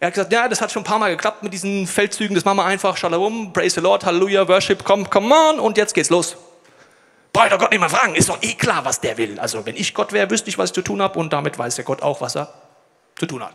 Er 0.01 0.07
hat 0.07 0.15
gesagt, 0.15 0.33
ja, 0.33 0.49
das 0.49 0.59
hat 0.59 0.73
schon 0.73 0.81
ein 0.81 0.85
paar 0.85 0.99
Mal 0.99 1.11
geklappt 1.11 1.43
mit 1.43 1.53
diesen 1.53 1.88
Feldzügen, 1.88 2.35
das 2.35 2.43
machen 2.43 2.57
wir 2.57 2.65
einfach, 2.65 2.97
Shalom, 2.97 3.53
praise 3.53 3.75
the 3.75 3.81
Lord, 3.81 4.05
Halleluja, 4.05 4.45
Worship, 4.49 4.83
come, 4.83 5.05
come 5.05 5.33
on 5.33 5.59
und 5.61 5.77
jetzt 5.77 5.93
geht's 5.93 6.09
los. 6.09 6.35
Brauche 7.31 7.49
doch 7.49 7.59
Gott 7.59 7.71
nicht 7.71 7.79
mehr 7.79 7.89
fragen, 7.89 8.13
ist 8.15 8.27
doch 8.27 8.41
eh 8.43 8.55
klar, 8.55 8.83
was 8.83 8.99
der 8.99 9.17
will. 9.17 9.39
Also 9.39 9.65
wenn 9.65 9.77
ich 9.77 9.93
Gott 9.93 10.11
wäre, 10.11 10.29
wüsste 10.29 10.49
ich, 10.49 10.57
was 10.57 10.71
ich 10.71 10.73
zu 10.73 10.81
tun 10.81 11.01
habe 11.01 11.17
und 11.17 11.31
damit 11.31 11.57
weiß 11.57 11.75
der 11.75 11.85
Gott 11.85 12.01
auch, 12.01 12.19
was 12.19 12.35
er 12.35 12.53
zu 13.15 13.25
tun 13.25 13.41
hat. 13.41 13.53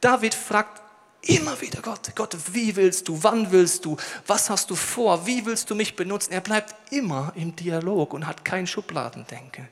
David 0.00 0.34
fragt 0.34 0.80
Immer 1.26 1.58
wieder 1.60 1.80
Gott. 1.80 2.14
Gott, 2.14 2.36
wie 2.52 2.76
willst 2.76 3.08
du? 3.08 3.22
Wann 3.22 3.50
willst 3.50 3.86
du? 3.86 3.96
Was 4.26 4.50
hast 4.50 4.68
du 4.68 4.74
vor? 4.74 5.26
Wie 5.26 5.46
willst 5.46 5.70
du 5.70 5.74
mich 5.74 5.96
benutzen? 5.96 6.32
Er 6.32 6.42
bleibt 6.42 6.74
immer 6.92 7.32
im 7.34 7.56
Dialog 7.56 8.12
und 8.12 8.26
hat 8.26 8.44
kein 8.44 8.66
Schubladendenken. 8.66 9.68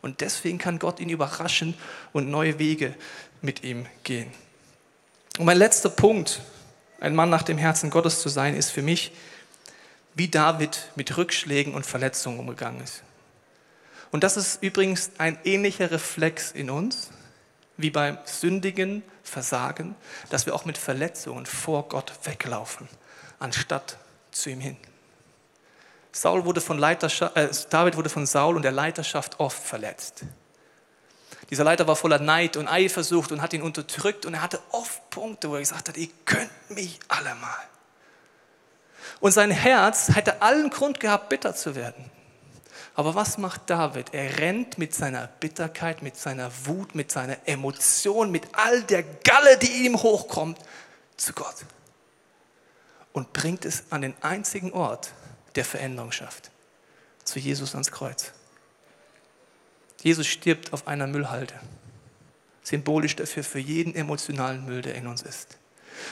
Und 0.00 0.22
deswegen 0.22 0.56
kann 0.56 0.78
Gott 0.78 0.98
ihn 0.98 1.10
überraschen 1.10 1.74
und 2.12 2.30
neue 2.30 2.58
Wege 2.58 2.94
mit 3.42 3.62
ihm 3.64 3.86
gehen. 4.02 4.32
Und 5.38 5.44
mein 5.44 5.58
letzter 5.58 5.90
Punkt, 5.90 6.40
ein 7.00 7.14
Mann 7.14 7.28
nach 7.28 7.42
dem 7.42 7.58
Herzen 7.58 7.90
Gottes 7.90 8.22
zu 8.22 8.30
sein, 8.30 8.56
ist 8.56 8.70
für 8.70 8.82
mich, 8.82 9.12
wie 10.14 10.28
David 10.28 10.90
mit 10.96 11.16
Rückschlägen 11.16 11.74
und 11.74 11.84
Verletzungen 11.84 12.38
umgegangen 12.38 12.82
ist. 12.82 13.02
Und 14.10 14.24
das 14.24 14.36
ist 14.36 14.62
übrigens 14.62 15.10
ein 15.18 15.38
ähnlicher 15.44 15.90
Reflex 15.90 16.52
in 16.52 16.70
uns, 16.70 17.10
wie 17.82 17.90
beim 17.90 18.18
sündigen 18.24 19.02
Versagen, 19.22 19.94
dass 20.30 20.46
wir 20.46 20.54
auch 20.54 20.64
mit 20.64 20.78
Verletzungen 20.78 21.46
vor 21.46 21.88
Gott 21.88 22.12
weglaufen, 22.24 22.88
anstatt 23.38 23.98
zu 24.30 24.50
ihm 24.50 24.60
hin. 24.60 24.76
Saul 26.12 26.44
wurde 26.44 26.60
von 26.60 26.82
äh, 26.82 26.96
David 27.70 27.96
wurde 27.96 28.08
von 28.08 28.26
Saul 28.26 28.56
und 28.56 28.62
der 28.62 28.72
Leiterschaft 28.72 29.40
oft 29.40 29.62
verletzt. 29.62 30.24
Dieser 31.50 31.64
Leiter 31.64 31.86
war 31.86 31.96
voller 31.96 32.18
Neid 32.18 32.56
und 32.56 32.68
Eifersucht 32.68 33.32
und 33.32 33.42
hat 33.42 33.52
ihn 33.52 33.62
unterdrückt 33.62 34.24
und 34.26 34.34
er 34.34 34.42
hatte 34.42 34.60
oft 34.70 35.10
Punkte, 35.10 35.50
wo 35.50 35.54
er 35.54 35.60
gesagt 35.60 35.88
hat, 35.88 35.96
ihr 35.96 36.08
könnt 36.24 36.50
mich 36.70 36.98
alle 37.08 37.34
mal. 37.34 37.62
Und 39.20 39.32
sein 39.32 39.50
Herz 39.50 40.14
hätte 40.14 40.42
allen 40.42 40.70
Grund 40.70 41.00
gehabt, 41.00 41.28
bitter 41.28 41.54
zu 41.54 41.74
werden. 41.74 42.10
Aber 42.94 43.14
was 43.14 43.38
macht 43.38 43.70
David? 43.70 44.12
Er 44.12 44.38
rennt 44.38 44.76
mit 44.76 44.94
seiner 44.94 45.26
Bitterkeit, 45.26 46.02
mit 46.02 46.16
seiner 46.16 46.50
Wut, 46.66 46.94
mit 46.94 47.10
seiner 47.10 47.36
Emotion, 47.46 48.30
mit 48.30 48.48
all 48.52 48.82
der 48.82 49.02
Galle, 49.02 49.56
die 49.56 49.86
ihm 49.86 50.02
hochkommt, 50.02 50.58
zu 51.16 51.32
Gott. 51.32 51.64
Und 53.12 53.32
bringt 53.32 53.64
es 53.64 53.84
an 53.90 54.02
den 54.02 54.14
einzigen 54.20 54.72
Ort, 54.72 55.12
der 55.54 55.64
Veränderung 55.64 56.12
schafft. 56.12 56.50
Zu 57.24 57.38
Jesus 57.38 57.72
ans 57.72 57.90
Kreuz. 57.90 58.32
Jesus 60.02 60.26
stirbt 60.26 60.72
auf 60.72 60.86
einer 60.86 61.06
Müllhalde. 61.06 61.54
Symbolisch 62.62 63.16
dafür 63.16 63.44
für 63.44 63.58
jeden 63.58 63.94
emotionalen 63.94 64.64
Müll, 64.66 64.82
der 64.82 64.96
in 64.96 65.06
uns 65.06 65.22
ist. 65.22 65.58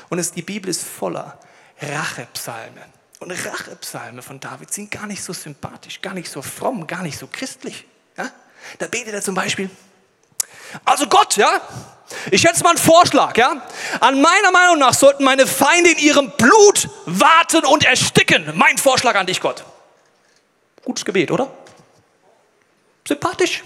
Und 0.08 0.18
es, 0.18 0.32
die 0.32 0.42
Bibel 0.42 0.70
ist 0.70 0.84
voller 0.84 1.38
Rachepsalmen 1.80 2.99
und 3.20 3.30
Rachepsalme 3.30 4.22
von 4.22 4.40
David 4.40 4.72
sind 4.72 4.90
gar 4.90 5.06
nicht 5.06 5.22
so 5.22 5.32
sympathisch, 5.32 6.00
gar 6.00 6.14
nicht 6.14 6.30
so 6.30 6.42
fromm, 6.42 6.86
gar 6.86 7.02
nicht 7.02 7.18
so 7.18 7.26
christlich. 7.26 7.86
Ja? 8.16 8.30
Da 8.78 8.86
betet 8.86 9.14
er 9.14 9.22
zum 9.22 9.34
Beispiel, 9.34 9.70
also 10.84 11.06
Gott, 11.06 11.36
ja, 11.36 11.60
ich 12.30 12.44
hätte 12.44 12.62
mal 12.62 12.70
einen 12.70 12.78
Vorschlag, 12.78 13.36
ja. 13.36 13.62
An 14.00 14.20
meiner 14.20 14.50
Meinung 14.50 14.78
nach 14.78 14.94
sollten 14.94 15.24
meine 15.24 15.46
Feinde 15.46 15.90
in 15.90 15.98
ihrem 15.98 16.30
Blut 16.32 16.88
warten 17.06 17.64
und 17.64 17.84
ersticken. 17.84 18.52
Mein 18.56 18.78
Vorschlag 18.78 19.14
an 19.14 19.26
dich, 19.26 19.40
Gott. 19.40 19.64
Gutes 20.84 21.04
Gebet, 21.04 21.30
oder? 21.30 21.52
Sympathisch. 23.06 23.62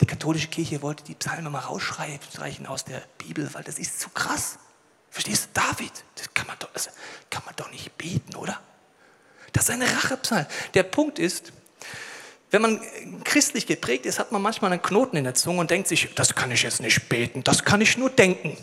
Die 0.00 0.06
katholische 0.06 0.48
Kirche 0.48 0.80
wollte 0.82 1.04
die 1.04 1.14
Psalme 1.14 1.50
mal 1.50 1.60
rausstreichen 1.60 2.66
aus 2.66 2.84
der 2.84 3.02
Bibel, 3.18 3.48
weil 3.52 3.64
das 3.64 3.78
ist 3.78 4.00
zu 4.00 4.08
krass. 4.10 4.58
Verstehst 5.14 5.50
du? 5.54 5.60
David, 5.60 5.92
das 6.16 6.34
kann 6.34 6.48
man 6.48 6.56
doch, 6.58 6.68
das 6.72 6.90
kann 7.30 7.44
man 7.46 7.54
doch 7.54 7.70
nicht 7.70 7.96
beten, 7.96 8.34
oder? 8.34 8.60
Das 9.52 9.68
ist 9.68 9.70
eine 9.70 9.86
Rachepsalm. 9.86 10.44
Der 10.74 10.82
Punkt 10.82 11.20
ist, 11.20 11.52
wenn 12.50 12.60
man 12.60 12.80
christlich 13.22 13.68
geprägt 13.68 14.06
ist, 14.06 14.18
hat 14.18 14.32
man 14.32 14.42
manchmal 14.42 14.72
einen 14.72 14.82
Knoten 14.82 15.16
in 15.16 15.22
der 15.22 15.34
Zunge 15.34 15.60
und 15.60 15.70
denkt 15.70 15.86
sich, 15.86 16.12
das 16.16 16.34
kann 16.34 16.50
ich 16.50 16.64
jetzt 16.64 16.80
nicht 16.80 17.08
beten, 17.08 17.44
das 17.44 17.64
kann 17.64 17.80
ich 17.80 17.96
nur 17.96 18.10
denken. 18.10 18.56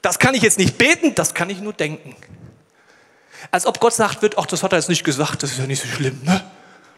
Das 0.00 0.20
kann 0.20 0.36
ich 0.36 0.42
jetzt 0.42 0.58
nicht 0.58 0.78
beten, 0.78 1.16
das 1.16 1.34
kann 1.34 1.50
ich 1.50 1.58
nur 1.58 1.72
denken. 1.72 2.14
Als 3.50 3.66
ob 3.66 3.80
Gott 3.80 3.94
sagt 3.94 4.22
wird, 4.22 4.38
ach, 4.38 4.46
das 4.46 4.62
hat 4.62 4.72
er 4.72 4.78
jetzt 4.78 4.88
nicht 4.88 5.02
gesagt, 5.02 5.42
das 5.42 5.50
ist 5.50 5.58
ja 5.58 5.66
nicht 5.66 5.82
so 5.82 5.88
schlimm. 5.88 6.20
Ne? 6.22 6.48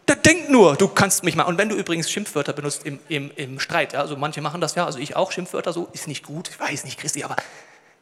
Der 0.07 0.15
denkt 0.15 0.49
nur, 0.49 0.75
du 0.75 0.87
kannst 0.87 1.23
mich 1.23 1.35
mal. 1.35 1.43
Und 1.43 1.57
wenn 1.57 1.69
du 1.69 1.75
übrigens 1.75 2.09
Schimpfwörter 2.09 2.53
benutzt 2.53 2.85
im, 2.85 2.99
im, 3.09 3.31
im 3.35 3.59
Streit, 3.59 3.93
ja, 3.93 3.99
also 3.99 4.15
manche 4.15 4.41
machen 4.41 4.61
das 4.61 4.75
ja, 4.75 4.85
also 4.85 4.99
ich 4.99 5.15
auch 5.15 5.31
Schimpfwörter 5.31 5.73
so, 5.73 5.89
ist 5.91 6.07
nicht 6.07 6.25
gut, 6.25 6.49
ich 6.49 6.59
weiß 6.59 6.85
nicht, 6.85 6.99
Christi, 6.99 7.23
aber 7.23 7.35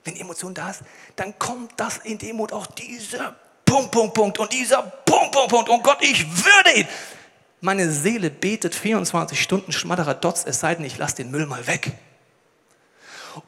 wenn 0.04 0.15
Emotion 0.15 0.54
da 0.54 0.70
ist, 0.70 0.82
dann 1.15 1.38
kommt 1.39 1.72
das 1.78 1.98
in 1.98 2.20
Demut 2.20 2.54
auch 2.54 2.68
dieser 2.68 3.36
Punkt, 3.65 3.91
Punkt, 3.91 4.13
Punkt 4.13 4.39
und 4.39 4.54
dieser 4.54 4.84
Punkt, 4.84 5.32
Punkt, 5.32 5.50
Punkt 5.50 5.70
und 5.70 5.84
Gott, 5.84 5.98
ich 6.02 6.26
würde 6.28 6.80
ihn. 6.80 6.88
Meine 7.62 7.91
Seele 7.91 8.30
betet 8.30 8.76
24 8.76 9.41
Stunden 9.41 9.72
Schmatterer 9.72 10.13
Dotz, 10.13 10.44
es 10.46 10.60
sei 10.60 10.76
denn, 10.76 10.86
ich 10.86 11.00
lasse 11.00 11.15
den 11.15 11.32
Müll 11.32 11.48
mal 11.48 11.65
weg. 11.65 11.94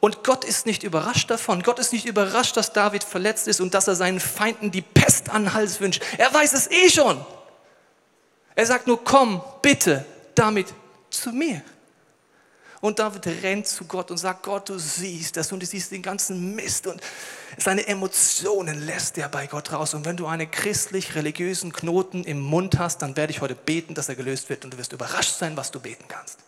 Und 0.00 0.24
Gott 0.24 0.44
ist 0.44 0.66
nicht 0.66 0.82
überrascht 0.82 1.30
davon. 1.30 1.62
Gott 1.62 1.78
ist 1.78 1.92
nicht 1.92 2.04
überrascht, 2.04 2.56
dass 2.56 2.72
David 2.72 3.04
verletzt 3.04 3.48
ist 3.48 3.60
und 3.60 3.72
dass 3.72 3.88
er 3.88 3.94
seinen 3.94 4.20
Feinden 4.20 4.70
die 4.70 4.82
Pest 4.82 5.30
an 5.30 5.44
den 5.44 5.54
Hals 5.54 5.80
wünscht. 5.80 6.02
Er 6.18 6.34
weiß 6.34 6.52
es 6.52 6.70
eh 6.70 6.90
schon. 6.90 7.24
Er 8.58 8.66
sagt 8.66 8.88
nur, 8.88 9.04
komm 9.04 9.40
bitte 9.62 10.04
damit 10.34 10.74
zu 11.10 11.30
mir. 11.30 11.62
Und 12.80 12.98
David 12.98 13.24
rennt 13.44 13.68
zu 13.68 13.84
Gott 13.84 14.10
und 14.10 14.18
sagt, 14.18 14.42
Gott, 14.42 14.68
du 14.68 14.80
siehst 14.80 15.36
das 15.36 15.52
und 15.52 15.60
du 15.60 15.66
siehst 15.66 15.92
den 15.92 16.02
ganzen 16.02 16.56
Mist 16.56 16.88
und 16.88 17.00
seine 17.56 17.86
Emotionen 17.86 18.84
lässt 18.84 19.16
er 19.16 19.28
bei 19.28 19.46
Gott 19.46 19.70
raus. 19.70 19.94
Und 19.94 20.04
wenn 20.04 20.16
du 20.16 20.26
einen 20.26 20.50
christlich-religiösen 20.50 21.72
Knoten 21.72 22.24
im 22.24 22.40
Mund 22.40 22.80
hast, 22.80 23.00
dann 23.00 23.16
werde 23.16 23.30
ich 23.30 23.40
heute 23.40 23.54
beten, 23.54 23.94
dass 23.94 24.08
er 24.08 24.16
gelöst 24.16 24.48
wird 24.48 24.64
und 24.64 24.74
du 24.74 24.78
wirst 24.78 24.92
überrascht 24.92 25.38
sein, 25.38 25.56
was 25.56 25.70
du 25.70 25.78
beten 25.78 26.06
kannst. 26.08 26.40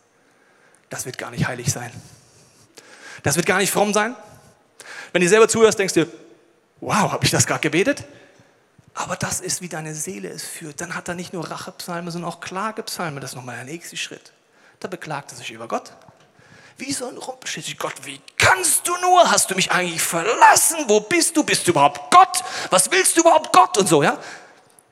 Das 0.88 1.07
wird 1.07 1.16
gar 1.16 1.31
nicht 1.31 1.46
heilig 1.46 1.70
sein. 1.70 1.92
Das 3.23 3.37
wird 3.37 3.46
gar 3.46 3.59
nicht 3.59 3.70
fromm 3.70 3.94
sein. 3.94 4.16
Wenn 5.12 5.23
du 5.23 5.29
selber 5.29 5.46
zuhörst, 5.46 5.79
denkst 5.79 5.94
du, 5.94 6.07
wow, 6.81 7.12
habe 7.12 7.25
ich 7.25 7.31
das 7.31 7.46
gerade 7.46 7.61
gebetet? 7.61 8.03
Aber 8.94 9.16
das 9.16 9.40
ist, 9.40 9.62
wie 9.62 9.68
deine 9.68 9.94
Seele 9.94 10.29
es 10.29 10.44
führt. 10.44 10.81
Dann 10.81 10.94
hat 10.94 11.09
er 11.09 11.14
nicht 11.14 11.33
nur 11.33 11.50
Rachepsalme, 11.50 12.11
sondern 12.11 12.31
auch 12.31 12.40
Klagepsalme. 12.40 13.20
Das 13.20 13.31
ist 13.31 13.37
nochmal 13.37 13.57
der 13.57 13.64
nächste 13.64 13.96
Schritt. 13.96 14.33
Da 14.81 14.88
beklagt 14.88 15.33
er 15.33 15.37
sich 15.37 15.50
über 15.50 15.68
Gott. 15.68 15.92
Wie 16.76 16.92
so 16.92 17.07
ein 17.07 17.16
Rumpelschild. 17.16 17.79
Gott, 17.79 17.94
wie 18.05 18.20
kannst 18.38 18.88
du 18.88 18.96
nur? 18.96 19.31
Hast 19.31 19.50
du 19.50 19.55
mich 19.55 19.70
eigentlich 19.70 20.03
verlassen? 20.03 20.79
Wo 20.88 21.00
bist 21.00 21.37
du? 21.37 21.44
Bist 21.44 21.66
du 21.66 21.72
überhaupt 21.72 22.11
Gott? 22.11 22.42
Was 22.70 22.90
willst 22.90 23.16
du 23.16 23.20
überhaupt 23.20 23.53
Gott? 23.53 23.76
Und 23.79 23.88
so, 23.88 24.03
ja. 24.03 24.18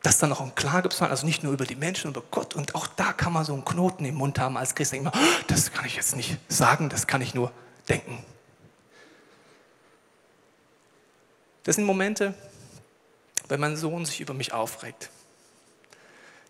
Das 0.02 0.14
ist 0.14 0.22
dann 0.22 0.30
noch 0.30 0.40
ein 0.40 0.54
Klagepsalm, 0.54 1.10
also 1.10 1.26
nicht 1.26 1.42
nur 1.42 1.52
über 1.52 1.66
die 1.66 1.74
Menschen, 1.74 2.10
über 2.10 2.22
Gott. 2.30 2.54
Und 2.54 2.74
auch 2.74 2.86
da 2.86 3.12
kann 3.12 3.32
man 3.32 3.44
so 3.44 3.52
einen 3.52 3.64
Knoten 3.64 4.04
im 4.04 4.14
Mund 4.14 4.38
haben 4.38 4.56
als 4.56 4.74
Christ. 4.74 4.92
Immer, 4.92 5.12
das 5.48 5.72
kann 5.72 5.86
ich 5.86 5.96
jetzt 5.96 6.14
nicht 6.14 6.36
sagen, 6.48 6.88
das 6.88 7.06
kann 7.06 7.20
ich 7.20 7.34
nur 7.34 7.50
denken. 7.88 8.24
Das 11.64 11.76
sind 11.76 11.84
Momente, 11.84 12.34
wenn 13.48 13.60
mein 13.60 13.76
Sohn 13.76 14.04
sich 14.04 14.20
über 14.20 14.34
mich 14.34 14.52
aufregt. 14.52 15.10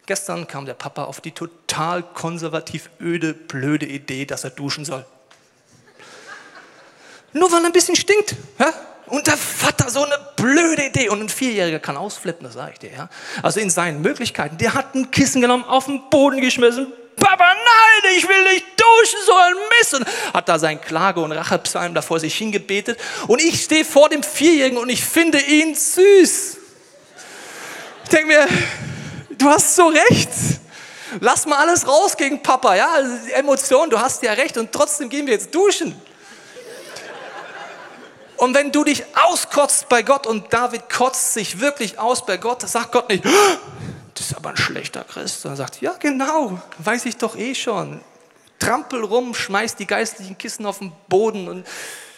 Gestern 0.06 0.46
kam 0.46 0.64
der 0.64 0.74
Papa 0.74 1.04
auf 1.04 1.20
die 1.20 1.32
total 1.32 2.02
konservativ 2.02 2.88
öde, 3.00 3.34
blöde 3.34 3.86
Idee, 3.86 4.24
dass 4.24 4.44
er 4.44 4.50
duschen 4.50 4.84
soll. 4.84 5.04
Nur 7.34 7.52
weil 7.52 7.62
er 7.62 7.66
ein 7.66 7.72
bisschen 7.72 7.94
stinkt. 7.94 8.34
Ja? 8.58 8.72
Und 9.06 9.26
der 9.26 9.36
Vater, 9.36 9.90
so 9.90 10.04
eine 10.04 10.18
blöde 10.36 10.86
Idee. 10.86 11.10
Und 11.10 11.20
ein 11.20 11.28
Vierjähriger 11.28 11.78
kann 11.78 11.96
ausflippen, 11.96 12.44
das 12.44 12.54
sage 12.54 12.72
ich 12.72 12.78
dir. 12.78 12.90
Ja? 12.90 13.10
Also 13.42 13.60
in 13.60 13.68
seinen 13.68 14.00
Möglichkeiten. 14.00 14.56
Der 14.56 14.74
hat 14.74 14.94
ein 14.94 15.10
Kissen 15.10 15.42
genommen, 15.42 15.64
auf 15.64 15.86
den 15.86 16.08
Boden 16.08 16.40
geschmissen, 16.40 16.92
Papa, 17.18 17.44
nein, 17.44 18.12
ich 18.16 18.28
will 18.28 18.42
nicht 18.44 18.64
duschen, 18.76 19.18
so 19.26 19.34
ein 19.34 19.54
Mist. 19.78 19.94
Und 19.94 20.06
hat 20.32 20.48
da 20.48 20.58
sein 20.58 20.80
Klage- 20.80 21.20
und 21.20 21.32
Rachepsalm 21.32 21.94
da 21.94 22.02
vor 22.02 22.20
sich 22.20 22.36
hingebetet. 22.36 22.98
Und 23.26 23.42
ich 23.42 23.64
stehe 23.64 23.84
vor 23.84 24.08
dem 24.08 24.22
Vierjährigen 24.22 24.78
und 24.78 24.88
ich 24.88 25.04
finde 25.04 25.40
ihn 25.40 25.74
süß. 25.74 26.57
Ich 28.10 28.16
denke 28.16 28.28
mir, 28.28 28.48
du 29.36 29.50
hast 29.50 29.76
so 29.76 29.88
recht. 29.88 30.30
Lass 31.20 31.44
mal 31.44 31.58
alles 31.58 31.86
raus 31.86 32.16
gegen 32.16 32.42
Papa, 32.42 32.74
ja? 32.74 32.88
Emotionen, 33.34 33.90
du 33.90 34.00
hast 34.00 34.22
ja 34.22 34.32
recht 34.32 34.56
und 34.56 34.72
trotzdem 34.72 35.10
gehen 35.10 35.26
wir 35.26 35.34
jetzt 35.34 35.54
duschen. 35.54 35.94
Und 38.38 38.54
wenn 38.54 38.72
du 38.72 38.82
dich 38.82 39.04
auskotzt 39.14 39.90
bei 39.90 40.02
Gott 40.02 40.26
und 40.26 40.50
David 40.50 40.88
kotzt 40.88 41.34
sich 41.34 41.60
wirklich 41.60 41.98
aus 41.98 42.24
bei 42.24 42.38
Gott, 42.38 42.66
sagt 42.66 42.92
Gott 42.92 43.10
nicht, 43.10 43.26
das 44.14 44.30
ist 44.30 44.34
aber 44.34 44.50
ein 44.50 44.56
schlechter 44.56 45.04
Christ. 45.04 45.44
Und 45.44 45.52
er 45.52 45.56
sagt, 45.56 45.82
ja 45.82 45.92
genau, 45.98 46.58
weiß 46.78 47.04
ich 47.04 47.18
doch 47.18 47.36
eh 47.36 47.54
schon. 47.54 48.00
Trampel 48.58 49.04
rum, 49.04 49.34
schmeiß 49.34 49.76
die 49.76 49.86
geistlichen 49.86 50.38
Kissen 50.38 50.64
auf 50.64 50.78
den 50.78 50.92
Boden, 51.10 51.46
und, 51.46 51.66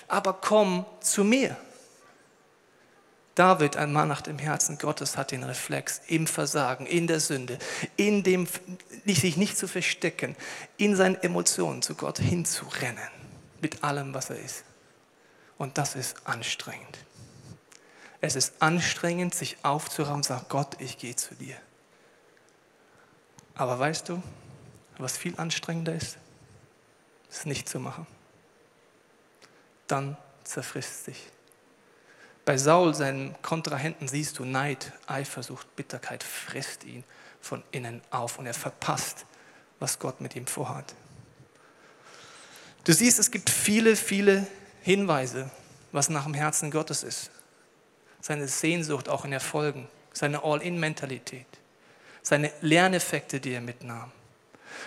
aber 0.07 0.35
komm 0.35 0.87
zu 1.01 1.25
mir. 1.25 1.57
David, 3.41 3.79
ein 3.79 3.91
Mann 3.91 4.07
nach 4.07 4.21
dem 4.21 4.39
Herzen 4.39 4.77
Gottes, 4.77 5.17
hat 5.17 5.31
den 5.31 5.45
Reflex 5.45 6.03
im 6.09 6.27
Versagen, 6.27 6.85
in 6.85 7.07
der 7.07 7.21
Sünde, 7.21 7.59
in 7.97 8.23
dem 8.23 8.47
sich 9.07 9.39
nicht 9.39 9.57
zu 9.57 9.67
verstecken, 9.67 10.37
in 10.77 10.95
seinen 10.95 11.15
Emotionen 11.23 11.81
zu 11.81 11.95
Gott 11.95 12.19
hinzurennen, 12.19 13.09
mit 13.63 13.83
allem, 13.83 14.13
was 14.13 14.29
er 14.29 14.39
ist. 14.39 14.65
Und 15.57 15.79
das 15.79 15.95
ist 15.95 16.17
anstrengend. 16.27 16.99
Es 18.21 18.37
ist 18.37 18.53
anstrengend, 18.61 19.35
sich 19.35 19.57
aufzurauen 19.63 20.17
und 20.17 20.25
zu 20.25 20.35
sagen, 20.35 20.45
Gott, 20.51 20.77
ich 20.79 20.99
gehe 20.99 21.17
zu 21.17 21.35
dir. 21.35 21.57
Aber 23.55 23.79
weißt 23.79 24.07
du, 24.11 24.23
was 24.99 25.17
viel 25.17 25.35
anstrengender 25.41 25.95
ist? 25.95 26.19
Es 27.31 27.47
nicht 27.47 27.71
zu 27.71 27.81
machen. 27.81 28.07
Dann 29.87 30.19
zerfrisst 30.45 31.07
sich. 31.07 31.31
Bei 32.51 32.59
Saul, 32.59 32.97
seinem 32.97 33.41
Kontrahenten, 33.43 34.09
siehst 34.09 34.41
du 34.41 34.45
Neid, 34.45 34.93
Eifersucht, 35.07 35.77
Bitterkeit 35.77 36.25
frisst 36.25 36.83
ihn 36.83 37.05
von 37.41 37.63
innen 37.71 38.03
auf 38.11 38.41
und 38.41 38.47
er 38.47 38.55
verpasst, 38.55 39.25
was 39.79 40.01
Gott 40.01 40.21
mit 40.21 40.35
ihm 40.35 40.49
vorhat. 40.49 40.97
Du 42.83 42.93
siehst, 42.93 43.21
es 43.21 43.31
gibt 43.31 43.51
viele, 43.51 43.95
viele 43.95 44.49
Hinweise, 44.83 45.49
was 45.93 46.09
nach 46.09 46.25
dem 46.25 46.35
Herzen 46.35 46.73
Gottes 46.73 47.05
ist. 47.05 47.31
Seine 48.21 48.49
Sehnsucht 48.49 49.09
auch 49.09 49.25
in 49.25 49.33
Erfolgen, 49.33 49.87
seine 50.13 50.43
All-in-Mentalität 50.43 51.47
seine 52.23 52.51
Lerneffekte, 52.63 53.39
die 53.39 53.53
er 53.53 53.61
mitnahm, 53.61 54.11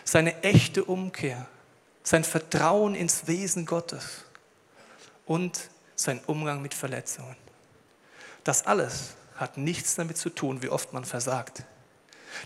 seine 0.04 0.44
echte 0.44 0.84
Umkehr, 0.84 1.48
sein 2.04 2.26
Vertrauen 2.26 2.94
ins 2.94 3.26
Wesen 3.28 3.66
Gottes 3.66 4.26
und 5.26 5.70
sein 5.96 6.20
Umgang 6.28 6.62
mit 6.62 6.74
Verletzungen. 6.74 7.38
Das 8.44 8.66
alles 8.66 9.16
hat 9.36 9.58
nichts 9.58 9.96
damit 9.96 10.18
zu 10.18 10.30
tun, 10.30 10.62
wie 10.62 10.70
oft 10.70 10.94
man 10.94 11.06
versagt. 11.06 11.64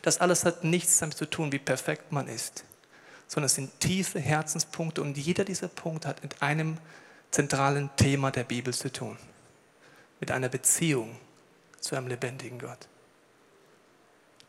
Das 0.01 0.19
alles 0.19 0.45
hat 0.45 0.63
nichts 0.63 0.97
damit 0.99 1.17
zu 1.17 1.25
tun, 1.25 1.51
wie 1.51 1.59
perfekt 1.59 2.11
man 2.11 2.27
ist, 2.27 2.65
sondern 3.27 3.47
es 3.47 3.55
sind 3.55 3.79
tiefe 3.79 4.19
Herzenspunkte 4.19 5.01
und 5.01 5.17
jeder 5.17 5.45
dieser 5.45 5.67
Punkte 5.67 6.07
hat 6.07 6.23
mit 6.23 6.41
einem 6.41 6.77
zentralen 7.31 7.89
Thema 7.95 8.31
der 8.31 8.43
Bibel 8.43 8.73
zu 8.73 8.91
tun, 8.91 9.17
mit 10.19 10.31
einer 10.31 10.49
Beziehung 10.49 11.17
zu 11.79 11.95
einem 11.95 12.07
lebendigen 12.07 12.59
Gott. 12.59 12.87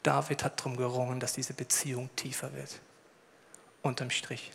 David 0.02 0.44
hat 0.44 0.58
darum 0.60 0.76
gerungen, 0.76 1.20
dass 1.20 1.32
diese 1.32 1.54
Beziehung 1.54 2.08
tiefer 2.16 2.52
wird. 2.54 2.80
Unterm 3.82 4.10
Strich. 4.10 4.52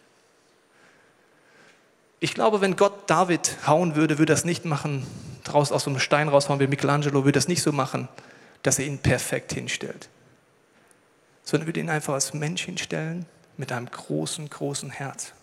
Ich 2.23 2.33
glaube, 2.33 2.61
wenn 2.61 2.77
Gott 2.77 3.09
David 3.09 3.57
hauen 3.67 3.97
würde, 3.97 4.17
würde 4.17 4.31
er 4.31 4.35
das 4.37 4.45
nicht 4.45 4.63
machen, 4.63 5.05
draus 5.43 5.73
aus 5.73 5.83
so 5.83 5.89
einem 5.89 5.99
Stein 5.99 6.29
raushauen 6.29 6.61
wie 6.61 6.67
Michelangelo, 6.67 7.25
würde 7.25 7.37
das 7.37 7.49
nicht 7.49 7.61
so 7.61 7.73
machen, 7.73 8.07
dass 8.61 8.79
er 8.79 8.85
ihn 8.85 8.97
perfekt 8.97 9.51
hinstellt. 9.51 10.07
Sondern 11.43 11.67
würde 11.67 11.81
ihn 11.81 11.89
einfach 11.89 12.13
als 12.13 12.33
Mensch 12.33 12.63
hinstellen 12.63 13.25
mit 13.57 13.73
einem 13.73 13.91
großen, 13.91 14.49
großen 14.49 14.89
Herz. 14.89 15.33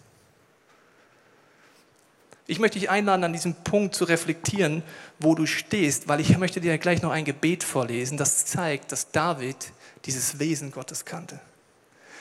Ich 2.46 2.58
möchte 2.58 2.78
dich 2.78 2.88
einladen, 2.88 3.24
an 3.24 3.34
diesem 3.34 3.56
Punkt 3.56 3.94
zu 3.94 4.04
reflektieren, 4.04 4.82
wo 5.18 5.34
du 5.34 5.44
stehst, 5.44 6.08
weil 6.08 6.20
ich 6.20 6.38
möchte 6.38 6.62
dir 6.62 6.78
gleich 6.78 7.02
noch 7.02 7.10
ein 7.10 7.26
Gebet 7.26 7.62
vorlesen, 7.62 8.16
das 8.16 8.46
zeigt, 8.46 8.90
dass 8.90 9.10
David 9.10 9.72
dieses 10.06 10.38
Wesen 10.38 10.72
Gottes 10.72 11.04
kannte. 11.04 11.40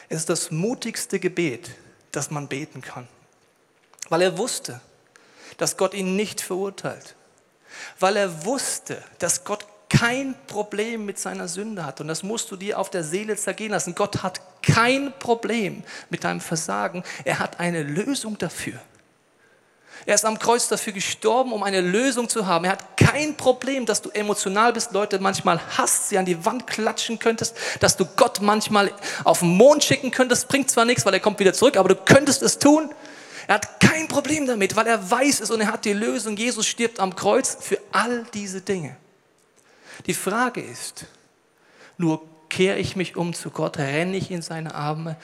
Es 0.09 0.17
ist 0.17 0.29
das 0.29 0.51
mutigste 0.51 1.17
Gebet, 1.17 1.71
das 2.11 2.29
man 2.29 2.49
beten 2.49 2.81
kann, 2.81 3.07
weil 4.09 4.21
er 4.21 4.37
wusste, 4.37 4.81
dass 5.57 5.77
Gott 5.77 5.93
ihn 5.93 6.15
nicht 6.15 6.41
verurteilt, 6.41 7.15
weil 7.99 8.15
er 8.15 8.45
wusste, 8.45 9.03
dass 9.19 9.43
Gott 9.43 9.65
kein 9.89 10.35
Problem 10.47 11.05
mit 11.05 11.17
seiner 11.17 11.47
Sünde 11.47 11.85
hat. 11.85 11.99
Und 11.99 12.07
das 12.07 12.21
musst 12.21 12.51
du 12.51 12.55
dir 12.55 12.79
auf 12.79 12.89
der 12.89 13.03
Seele 13.03 13.35
zergehen 13.35 13.71
lassen. 13.71 13.95
Gott 13.95 14.21
hat 14.21 14.39
kein 14.61 15.11
Problem 15.17 15.83
mit 16.09 16.23
deinem 16.23 16.41
Versagen. 16.41 17.03
Er 17.25 17.39
hat 17.39 17.59
eine 17.59 17.81
Lösung 17.81 18.37
dafür. 18.37 18.79
Er 20.05 20.15
ist 20.15 20.25
am 20.25 20.39
Kreuz 20.39 20.67
dafür 20.69 20.93
gestorben, 20.93 21.51
um 21.51 21.63
eine 21.63 21.81
Lösung 21.81 22.29
zu 22.29 22.47
haben. 22.47 22.65
Er 22.65 22.71
hat 22.71 22.97
kein 22.97 23.35
Problem, 23.35 23.85
dass 23.85 24.01
du 24.01 24.09
emotional 24.11 24.71
bist, 24.71 24.93
Leute 24.93 25.19
manchmal 25.19 25.59
hasst, 25.77 26.09
sie 26.09 26.17
an 26.17 26.25
die 26.25 26.45
Wand 26.45 26.67
klatschen 26.67 27.19
könntest, 27.19 27.55
dass 27.79 27.97
du 27.97 28.05
Gott 28.05 28.39
manchmal 28.41 28.91
auf 29.23 29.39
den 29.39 29.49
Mond 29.49 29.83
schicken 29.83 30.11
könntest. 30.11 30.47
Bringt 30.47 30.71
zwar 30.71 30.85
nichts, 30.85 31.05
weil 31.05 31.13
er 31.13 31.19
kommt 31.19 31.39
wieder 31.39 31.53
zurück, 31.53 31.75
aber 31.75 31.89
du 31.89 31.95
könntest 31.95 32.41
es 32.43 32.59
tun. 32.59 32.89
Er 33.49 33.55
hat 33.55 33.79
kein 33.79 34.07
Problem 34.07 34.45
damit, 34.45 34.75
weil 34.75 34.85
er 34.85 35.09
weiß 35.09 35.39
es 35.39 35.49
und 35.49 35.59
er 35.59 35.71
hat 35.71 35.83
die 35.83 35.93
Lösung. 35.93 36.37
Jesus 36.37 36.67
stirbt 36.67 36.99
am 36.99 37.15
Kreuz 37.15 37.57
für 37.59 37.79
all 37.91 38.23
diese 38.31 38.61
Dinge. 38.61 38.95
Die 40.05 40.13
Frage 40.13 40.61
ist, 40.61 41.07
nur 41.97 42.21
kehre 42.49 42.77
ich 42.77 42.95
mich 42.95 43.15
um 43.15 43.33
zu 43.33 43.49
Gott, 43.49 43.79
renne 43.79 44.17
ich 44.17 44.29
in 44.29 44.43
seine 44.43 44.75
Arme, 44.75 45.17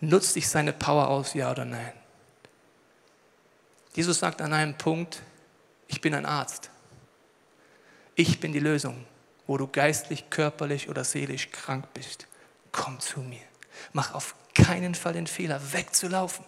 nutze 0.00 0.40
ich 0.40 0.48
seine 0.48 0.72
Power 0.72 1.06
aus, 1.06 1.34
ja 1.34 1.48
oder 1.48 1.64
nein? 1.64 1.92
Jesus 3.94 4.18
sagt 4.18 4.42
an 4.42 4.52
einem 4.52 4.76
Punkt, 4.76 5.22
ich 5.86 6.00
bin 6.00 6.12
ein 6.12 6.26
Arzt. 6.26 6.70
Ich 8.16 8.40
bin 8.40 8.52
die 8.52 8.58
Lösung, 8.58 9.06
wo 9.46 9.58
du 9.58 9.68
geistlich, 9.68 10.28
körperlich 10.28 10.88
oder 10.88 11.04
seelisch 11.04 11.52
krank 11.52 11.86
bist. 11.94 12.26
Komm 12.72 12.98
zu 12.98 13.20
mir. 13.20 13.46
Mach 13.92 14.12
auf 14.12 14.34
keinen 14.56 14.96
Fall 14.96 15.12
den 15.12 15.28
Fehler, 15.28 15.60
wegzulaufen. 15.72 16.44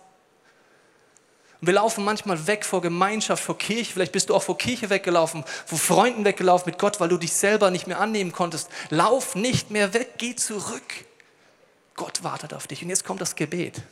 Wir 1.66 1.74
laufen 1.74 2.04
manchmal 2.04 2.46
weg 2.46 2.64
vor 2.64 2.80
Gemeinschaft, 2.80 3.42
vor 3.42 3.58
Kirche. 3.58 3.92
Vielleicht 3.92 4.12
bist 4.12 4.30
du 4.30 4.34
auch 4.36 4.42
vor 4.42 4.56
Kirche 4.56 4.88
weggelaufen, 4.88 5.44
vor 5.66 5.78
Freunden 5.78 6.24
weggelaufen 6.24 6.70
mit 6.70 6.78
Gott, 6.78 7.00
weil 7.00 7.08
du 7.08 7.16
dich 7.16 7.32
selber 7.32 7.72
nicht 7.72 7.88
mehr 7.88 7.98
annehmen 7.98 8.30
konntest. 8.30 8.68
Lauf 8.90 9.34
nicht 9.34 9.72
mehr 9.72 9.92
weg, 9.92 10.10
geh 10.18 10.36
zurück. 10.36 11.04
Gott 11.96 12.22
wartet 12.22 12.54
auf 12.54 12.68
dich. 12.68 12.82
Und 12.84 12.90
jetzt 12.90 13.04
kommt 13.04 13.20
das 13.20 13.34
Gebet. 13.34 13.82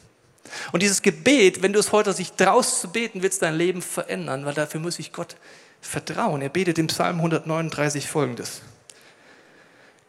Und 0.71 0.83
dieses 0.83 1.03
Gebet, 1.03 1.63
wenn 1.63 1.73
du 1.73 1.81
es 1.81 1.91
heute 1.91 2.13
sich 2.13 2.33
traust 2.33 2.81
zu 2.81 2.93
beten, 2.93 3.23
wird 3.23 3.33
es 3.33 3.41
dein 3.41 3.57
Leben 3.57 3.83
verändern, 3.83 4.45
weil 4.45 4.55
dafür 4.55 4.79
muss 4.79 5.01
ich 5.01 5.13
Gott 5.13 5.35
vertrauen. 5.81 6.43
Er 6.43 6.51
betet 6.51 6.79
im 6.79 6.87
Psalm 6.87 7.17
139 7.17 8.09
folgendes. 8.09 8.61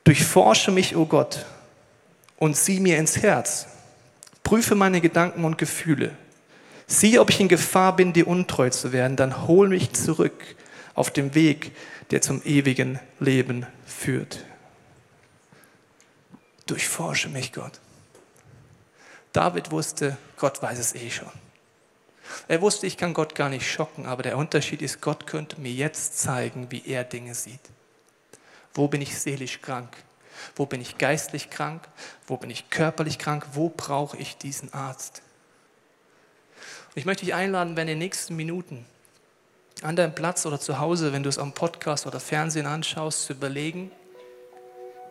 Durchforsche 0.04 0.72
mich, 0.72 0.96
o 0.96 1.02
oh 1.02 1.06
Gott, 1.08 1.48
und 2.38 2.56
sieh 2.56 2.80
mir 2.80 3.00
ins 3.00 3.18
Herz. 3.18 3.66
Prüfe 4.44 4.76
meine 4.76 5.02
Gedanken 5.02 5.46
und 5.46 5.58
Gefühle 5.58 6.16
Sieh, 6.88 7.20
ob 7.20 7.30
ich 7.30 7.40
in 7.40 7.48
Gefahr 7.48 7.96
bin, 7.96 8.14
dir 8.14 8.28
untreu 8.28 8.70
zu 8.70 8.92
werden, 8.92 9.18
dann 9.18 9.48
hol 9.48 9.70
mich 9.70 9.94
zurück 9.94 10.44
auf 10.94 11.12
dem 11.12 11.34
Weg, 11.34 11.72
der 12.12 12.22
zum 12.22 12.42
ewigen 12.44 13.00
Leben 13.20 13.66
führt. 13.86 14.44
Durchforsche 16.68 17.30
mich, 17.30 17.54
Gott. 17.54 17.80
David 19.34 19.72
wusste, 19.72 20.18
Gott 20.38 20.62
weiß 20.62 20.80
es 20.80 20.96
eh 20.96 21.10
schon. 21.10 21.32
Er 22.48 22.62
wusste, 22.62 22.88
ich 22.88 22.98
kann 22.98 23.14
Gott 23.14 23.36
gar 23.36 23.50
nicht 23.50 23.70
schocken, 23.70 24.06
aber 24.06 24.24
der 24.24 24.38
Unterschied 24.38 24.82
ist, 24.82 25.02
Gott 25.02 25.28
könnte 25.28 25.60
mir 25.60 25.72
jetzt 25.72 26.20
zeigen, 26.20 26.72
wie 26.72 26.84
er 26.86 27.04
Dinge 27.04 27.36
sieht. 27.36 27.60
Wo 28.74 28.88
bin 28.88 29.02
ich 29.02 29.20
seelisch 29.20 29.62
krank? 29.62 29.96
Wo 30.56 30.66
bin 30.66 30.82
ich 30.82 30.98
geistlich 30.98 31.50
krank? 31.50 31.88
Wo 32.28 32.38
bin 32.38 32.50
ich 32.50 32.70
körperlich 32.70 33.20
krank? 33.20 33.46
Wo 33.54 33.70
brauche 33.70 34.18
ich 34.18 34.38
diesen 34.38 34.74
Arzt? 34.74 35.22
Ich 36.96 37.06
möchte 37.06 37.26
dich 37.26 37.34
einladen, 37.34 37.76
wenn 37.76 37.88
in 37.88 37.94
den 37.94 38.00
nächsten 38.00 38.36
Minuten 38.36 38.86
an 39.82 39.96
deinem 39.96 40.16
Platz 40.16 40.46
oder 40.46 40.60
zu 40.60 40.80
Hause, 40.80 41.12
wenn 41.14 41.24
du 41.24 41.30
es 41.30 41.38
am 41.38 41.54
Podcast 41.54 42.08
oder 42.08 42.20
Fernsehen 42.20 42.66
anschaust, 42.66 43.26
zu 43.26 43.34
überlegen, 43.34 43.92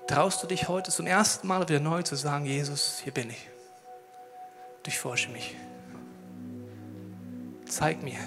traust 0.07 0.43
du 0.43 0.47
dich 0.47 0.69
heute 0.69 0.91
zum 0.91 1.07
ersten 1.07 1.47
Mal 1.47 1.69
wieder 1.69 1.81
neu 1.81 2.03
zu 2.03 2.17
sagen, 2.17 2.47
Jesus, 2.47 3.01
hier 3.03 3.13
bin 3.13 3.31
ich. 3.31 3.49
Durchforsche 4.83 5.31
mich. 5.31 5.55
Zeig 7.67 8.03
mir, 8.03 8.19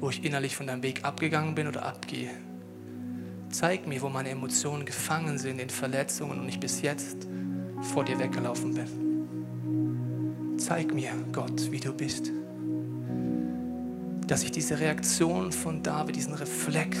wo 0.00 0.10
ich 0.10 0.24
innerlich 0.24 0.56
von 0.56 0.66
deinem 0.66 0.82
Weg 0.82 1.04
abgegangen 1.04 1.54
bin 1.54 1.68
oder 1.68 1.84
abgehe. 1.84 2.30
Zeig 3.50 3.86
mir, 3.86 4.02
wo 4.02 4.08
meine 4.08 4.30
Emotionen 4.30 4.84
gefangen 4.84 5.38
sind 5.38 5.60
in 5.60 5.70
Verletzungen 5.70 6.40
und 6.40 6.48
ich 6.48 6.60
bis 6.60 6.82
jetzt 6.82 7.26
vor 7.94 8.04
dir 8.04 8.18
weggelaufen 8.18 8.74
bin. 8.74 10.58
Zeig 10.58 10.92
mir, 10.92 11.12
Gott, 11.32 11.70
wie 11.70 11.80
du 11.80 11.92
bist 11.92 12.32
dass 14.28 14.42
ich 14.42 14.52
diese 14.52 14.78
Reaktion 14.78 15.50
von 15.52 15.82
David, 15.82 16.14
diesen 16.14 16.34
Reflex 16.34 16.98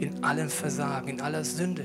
in 0.00 0.24
allem 0.24 0.48
Versagen, 0.48 1.08
in 1.08 1.20
aller 1.20 1.44
Sünde, 1.44 1.84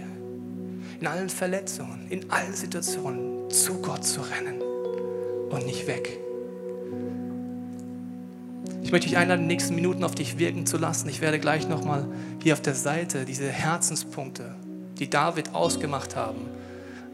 in 0.99 1.05
allen 1.05 1.29
Verletzungen, 1.29 2.07
in 2.09 2.31
allen 2.31 2.53
Situationen 2.53 3.49
zu 3.49 3.81
Gott 3.81 4.03
zu 4.05 4.21
rennen 4.21 4.61
und 5.49 5.65
nicht 5.65 5.85
weg. 5.85 6.17
Ich 8.81 8.91
möchte 8.91 9.07
dich 9.07 9.17
einladen, 9.17 9.43
in 9.43 9.47
den 9.47 9.55
nächsten 9.55 9.75
Minuten 9.75 10.03
auf 10.03 10.15
dich 10.15 10.39
wirken 10.39 10.65
zu 10.65 10.77
lassen. 10.77 11.07
Ich 11.09 11.21
werde 11.21 11.39
gleich 11.39 11.67
nochmal 11.67 12.07
hier 12.41 12.53
auf 12.53 12.61
der 12.61 12.75
Seite 12.75 13.25
diese 13.25 13.47
Herzenspunkte, 13.47 14.55
die 14.99 15.09
David 15.09 15.53
ausgemacht 15.53 16.15
haben, 16.15 16.41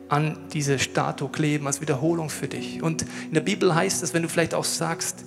an 0.09 0.37
diese 0.53 0.79
Statue 0.79 1.29
kleben 1.29 1.67
als 1.67 1.81
Wiederholung 1.81 2.29
für 2.29 2.47
dich. 2.47 2.81
Und 2.81 3.03
in 3.03 3.33
der 3.33 3.41
Bibel 3.41 3.73
heißt 3.73 4.03
es, 4.03 4.13
wenn 4.13 4.21
du 4.21 4.29
vielleicht 4.29 4.53
auch 4.53 4.63
sagst, 4.63 5.26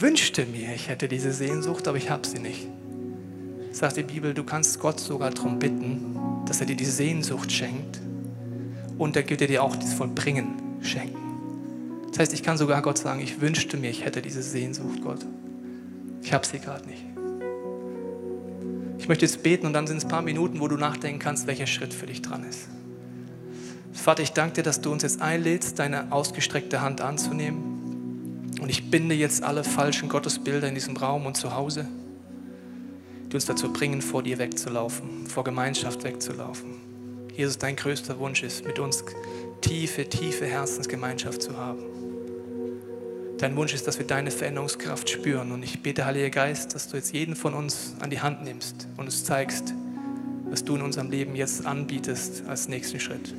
wünschte 0.00 0.46
mir, 0.46 0.74
ich 0.74 0.88
hätte 0.88 1.08
diese 1.08 1.32
Sehnsucht, 1.32 1.88
aber 1.88 1.96
ich 1.96 2.10
habe 2.10 2.26
sie 2.26 2.38
nicht. 2.38 2.68
Sagt 3.72 3.96
die 3.96 4.02
Bibel, 4.02 4.34
du 4.34 4.44
kannst 4.44 4.78
Gott 4.80 5.00
sogar 5.00 5.30
darum 5.30 5.58
bitten, 5.58 6.16
dass 6.46 6.60
er 6.60 6.66
dir 6.66 6.76
die 6.76 6.84
Sehnsucht 6.84 7.52
schenkt 7.52 8.00
und 8.98 9.16
er 9.16 9.28
wird 9.28 9.40
dir 9.40 9.62
auch 9.62 9.76
das 9.76 9.94
Vollbringen 9.94 10.54
schenken. 10.82 11.16
Das 12.08 12.20
heißt, 12.20 12.32
ich 12.32 12.42
kann 12.42 12.56
sogar 12.56 12.80
Gott 12.82 12.98
sagen, 12.98 13.20
ich 13.20 13.40
wünschte 13.40 13.76
mir, 13.76 13.90
ich 13.90 14.04
hätte 14.04 14.22
diese 14.22 14.42
Sehnsucht, 14.42 15.02
Gott. 15.02 15.26
Ich 16.22 16.32
habe 16.32 16.46
sie 16.46 16.58
gerade 16.58 16.86
nicht. 16.86 17.04
Ich 18.98 19.08
möchte 19.08 19.26
jetzt 19.26 19.42
beten 19.42 19.66
und 19.66 19.72
dann 19.72 19.86
sind 19.86 19.98
es 19.98 20.04
ein 20.04 20.10
paar 20.10 20.22
Minuten, 20.22 20.60
wo 20.60 20.68
du 20.68 20.76
nachdenken 20.76 21.18
kannst, 21.18 21.46
welcher 21.46 21.66
Schritt 21.66 21.92
für 21.92 22.06
dich 22.06 22.22
dran 22.22 22.44
ist. 22.48 22.68
Vater, 23.92 24.22
ich 24.22 24.32
danke 24.32 24.54
dir, 24.54 24.62
dass 24.62 24.80
du 24.80 24.90
uns 24.90 25.02
jetzt 25.02 25.20
einlädst, 25.20 25.78
deine 25.78 26.10
ausgestreckte 26.12 26.80
Hand 26.80 27.00
anzunehmen 27.00 27.65
und 28.60 28.68
ich 28.68 28.90
binde 28.90 29.14
jetzt 29.14 29.42
alle 29.42 29.64
falschen 29.64 30.08
Gottesbilder 30.08 30.68
in 30.68 30.74
diesem 30.74 30.96
Raum 30.96 31.26
und 31.26 31.36
zu 31.36 31.54
Hause, 31.54 31.86
die 33.30 33.34
uns 33.34 33.46
dazu 33.46 33.72
bringen, 33.72 34.02
vor 34.02 34.22
dir 34.22 34.38
wegzulaufen, 34.38 35.26
vor 35.26 35.44
Gemeinschaft 35.44 36.04
wegzulaufen. 36.04 36.74
Jesus, 37.36 37.58
dein 37.58 37.76
größter 37.76 38.18
Wunsch 38.18 38.42
ist, 38.42 38.64
mit 38.64 38.78
uns 38.78 39.04
tiefe, 39.60 40.08
tiefe 40.08 40.46
Herzensgemeinschaft 40.46 41.42
zu 41.42 41.56
haben. 41.56 41.82
Dein 43.38 43.54
Wunsch 43.56 43.74
ist, 43.74 43.86
dass 43.86 43.98
wir 43.98 44.06
deine 44.06 44.30
Veränderungskraft 44.30 45.10
spüren. 45.10 45.52
Und 45.52 45.62
ich 45.62 45.82
bete, 45.82 46.06
Heiliger 46.06 46.30
Geist, 46.30 46.74
dass 46.74 46.88
du 46.88 46.96
jetzt 46.96 47.12
jeden 47.12 47.36
von 47.36 47.52
uns 47.52 47.94
an 48.00 48.08
die 48.08 48.20
Hand 48.20 48.42
nimmst 48.42 48.88
und 48.96 49.04
uns 49.04 49.24
zeigst, 49.24 49.74
was 50.48 50.64
du 50.64 50.76
in 50.76 50.82
unserem 50.82 51.10
Leben 51.10 51.36
jetzt 51.36 51.66
anbietest 51.66 52.44
als 52.48 52.68
nächsten 52.68 52.98
Schritt. 52.98 53.34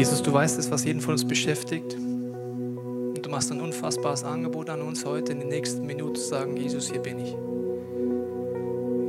Jesus, 0.00 0.22
du 0.22 0.32
weißt 0.32 0.58
es, 0.58 0.70
was 0.70 0.86
jeden 0.86 1.02
von 1.02 1.12
uns 1.12 1.28
beschäftigt. 1.28 1.92
Und 1.92 3.20
du 3.20 3.28
machst 3.28 3.52
ein 3.52 3.60
unfassbares 3.60 4.24
Angebot 4.24 4.70
an 4.70 4.80
uns 4.80 5.04
heute 5.04 5.32
in 5.32 5.40
den 5.40 5.48
nächsten 5.48 5.84
Minuten 5.84 6.14
zu 6.14 6.22
sagen, 6.22 6.56
Jesus, 6.56 6.90
hier 6.90 7.00
bin 7.00 7.18
ich. 7.18 7.36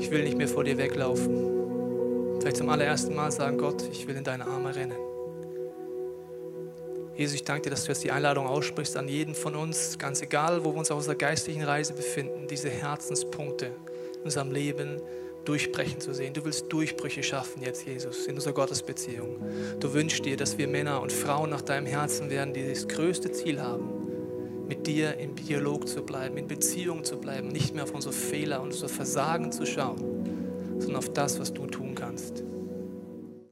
Ich 0.03 0.11
will 0.11 0.25
nicht 0.25 0.37
mehr 0.37 0.49
vor 0.49 0.65
dir 0.65 0.77
weglaufen. 0.77 2.41
Vielleicht 2.41 2.57
zum 2.57 2.67
allerersten 2.67 3.15
Mal 3.15 3.31
sagen, 3.31 3.57
Gott, 3.57 3.85
ich 3.89 4.05
will 4.05 4.17
in 4.17 4.25
deine 4.25 4.45
Arme 4.45 4.75
rennen. 4.75 4.97
Jesus, 7.15 7.35
ich 7.35 7.45
danke 7.45 7.61
dir, 7.61 7.69
dass 7.69 7.85
du 7.85 7.93
jetzt 7.93 8.03
die 8.03 8.11
Einladung 8.11 8.45
aussprichst 8.45 8.97
an 8.97 9.07
jeden 9.07 9.33
von 9.33 9.55
uns, 9.55 9.97
ganz 9.97 10.21
egal, 10.21 10.65
wo 10.65 10.73
wir 10.73 10.79
uns 10.79 10.91
auf 10.91 10.97
unserer 10.97 11.15
geistlichen 11.15 11.63
Reise 11.63 11.93
befinden, 11.93 12.47
diese 12.49 12.69
Herzenspunkte 12.69 13.67
in 14.17 14.23
unserem 14.25 14.51
Leben 14.51 15.01
durchbrechen 15.45 15.99
zu 15.99 16.13
sehen. 16.13 16.33
Du 16.33 16.45
willst 16.45 16.71
Durchbrüche 16.71 17.23
schaffen 17.23 17.61
jetzt, 17.61 17.85
Jesus, 17.85 18.27
in 18.27 18.35
unserer 18.35 18.53
Gottesbeziehung. 18.53 19.37
Du 19.79 19.93
wünschst 19.93 20.25
dir, 20.25 20.37
dass 20.37 20.57
wir 20.57 20.67
Männer 20.67 21.01
und 21.01 21.11
Frauen 21.11 21.49
nach 21.49 21.61
deinem 21.61 21.87
Herzen 21.87 22.29
werden, 22.29 22.53
die 22.53 22.67
das 22.67 22.87
größte 22.87 23.31
Ziel 23.31 23.61
haben, 23.61 24.65
mit 24.67 24.87
dir 24.87 25.17
im 25.17 25.35
Dialog 25.35 25.87
zu 25.87 26.03
bleiben, 26.03 26.37
in 26.37 26.47
Beziehung 26.47 27.03
zu 27.03 27.17
bleiben, 27.17 27.49
nicht 27.49 27.73
mehr 27.73 27.83
auf 27.83 27.93
unsere 27.93 28.13
Fehler 28.13 28.61
und 28.61 28.71
unser 28.71 28.89
Versagen 28.89 29.51
zu 29.51 29.65
schauen, 29.65 29.99
sondern 30.79 30.97
auf 30.97 31.11
das, 31.11 31.39
was 31.39 31.53
du 31.53 31.65
tun 31.67 31.95